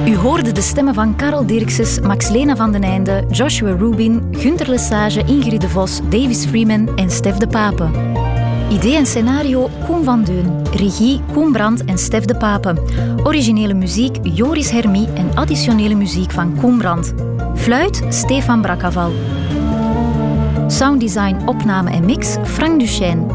U 0.08 0.15
hoorde 0.15 0.51
de 0.51 0.62
stemmen 0.62 0.93
van 0.93 1.15
Karel 1.15 1.45
Dirkses, 1.45 1.99
Max-Lena 1.99 2.55
van 2.55 2.71
den 2.71 2.84
Einde, 2.84 3.23
Joshua 3.32 3.75
Rubin, 3.77 4.21
Gunther 4.32 4.69
Lesage, 4.69 5.23
Ingrid 5.25 5.62
de 5.62 5.69
Vos, 5.69 5.99
Davis 6.10 6.45
Freeman 6.45 6.89
en 6.95 7.12
Stef 7.12 7.38
de 7.38 7.47
Pape. 7.47 7.89
Idee 8.69 8.95
en 8.95 9.05
scenario 9.05 9.69
Koen 9.86 10.03
van 10.03 10.23
Deun. 10.23 10.67
Regie 10.71 11.21
Koen 11.34 11.51
Brandt 11.51 11.86
en 11.86 11.97
Stef 11.97 12.25
de 12.25 12.38
Pape. 12.38 12.73
Originele 13.23 13.73
muziek 13.73 14.17
Joris 14.23 14.71
Hermie 14.71 15.08
en 15.13 15.29
additionele 15.36 15.95
muziek 15.95 16.32
van 16.32 16.55
Koen 16.55 16.77
Brandt. 16.77 17.13
Fluit 17.55 18.01
Stefan 18.10 18.62
Brakaval. 18.62 19.12
Sounddesign, 20.67 21.38
opname 21.45 21.91
en 21.91 22.05
mix 22.05 22.38
Frank 22.43 22.79
Duchesne. 22.79 23.25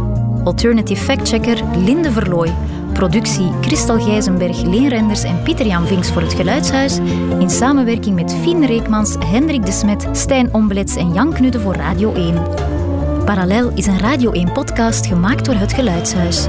Alternative 0.44 1.01
factchecker 1.01 1.62
Linde 1.85 2.12
Verlooy. 2.12 2.53
Productie 2.95 3.53
Christel 3.61 4.01
Gijzenberg, 4.01 4.63
Leen 4.63 4.89
Renders 4.89 5.23
en 5.23 5.43
Pieter-Jan 5.43 5.87
Vinks 5.87 6.11
voor 6.11 6.23
het 6.23 6.33
Geluidshuis. 6.33 6.99
In 7.39 7.51
samenwerking 7.51 8.15
met 8.15 8.35
Fien 8.35 8.67
Reekmans, 8.67 9.17
Hendrik 9.27 9.67
de 9.67 9.73
Smet, 9.73 10.09
Stijn 10.13 10.55
Ombelets 10.55 10.97
en 10.97 11.13
Jan 11.13 11.33
Knudde 11.33 11.61
voor 11.61 11.75
Radio 11.75 12.15
1. 12.15 12.35
Parallel 13.25 13.71
is 13.75 13.87
een 13.87 13.99
Radio 13.99 14.33
1-podcast 14.33 15.07
gemaakt 15.07 15.45
door 15.45 15.55
het 15.55 15.73
Geluidshuis. 15.73 16.49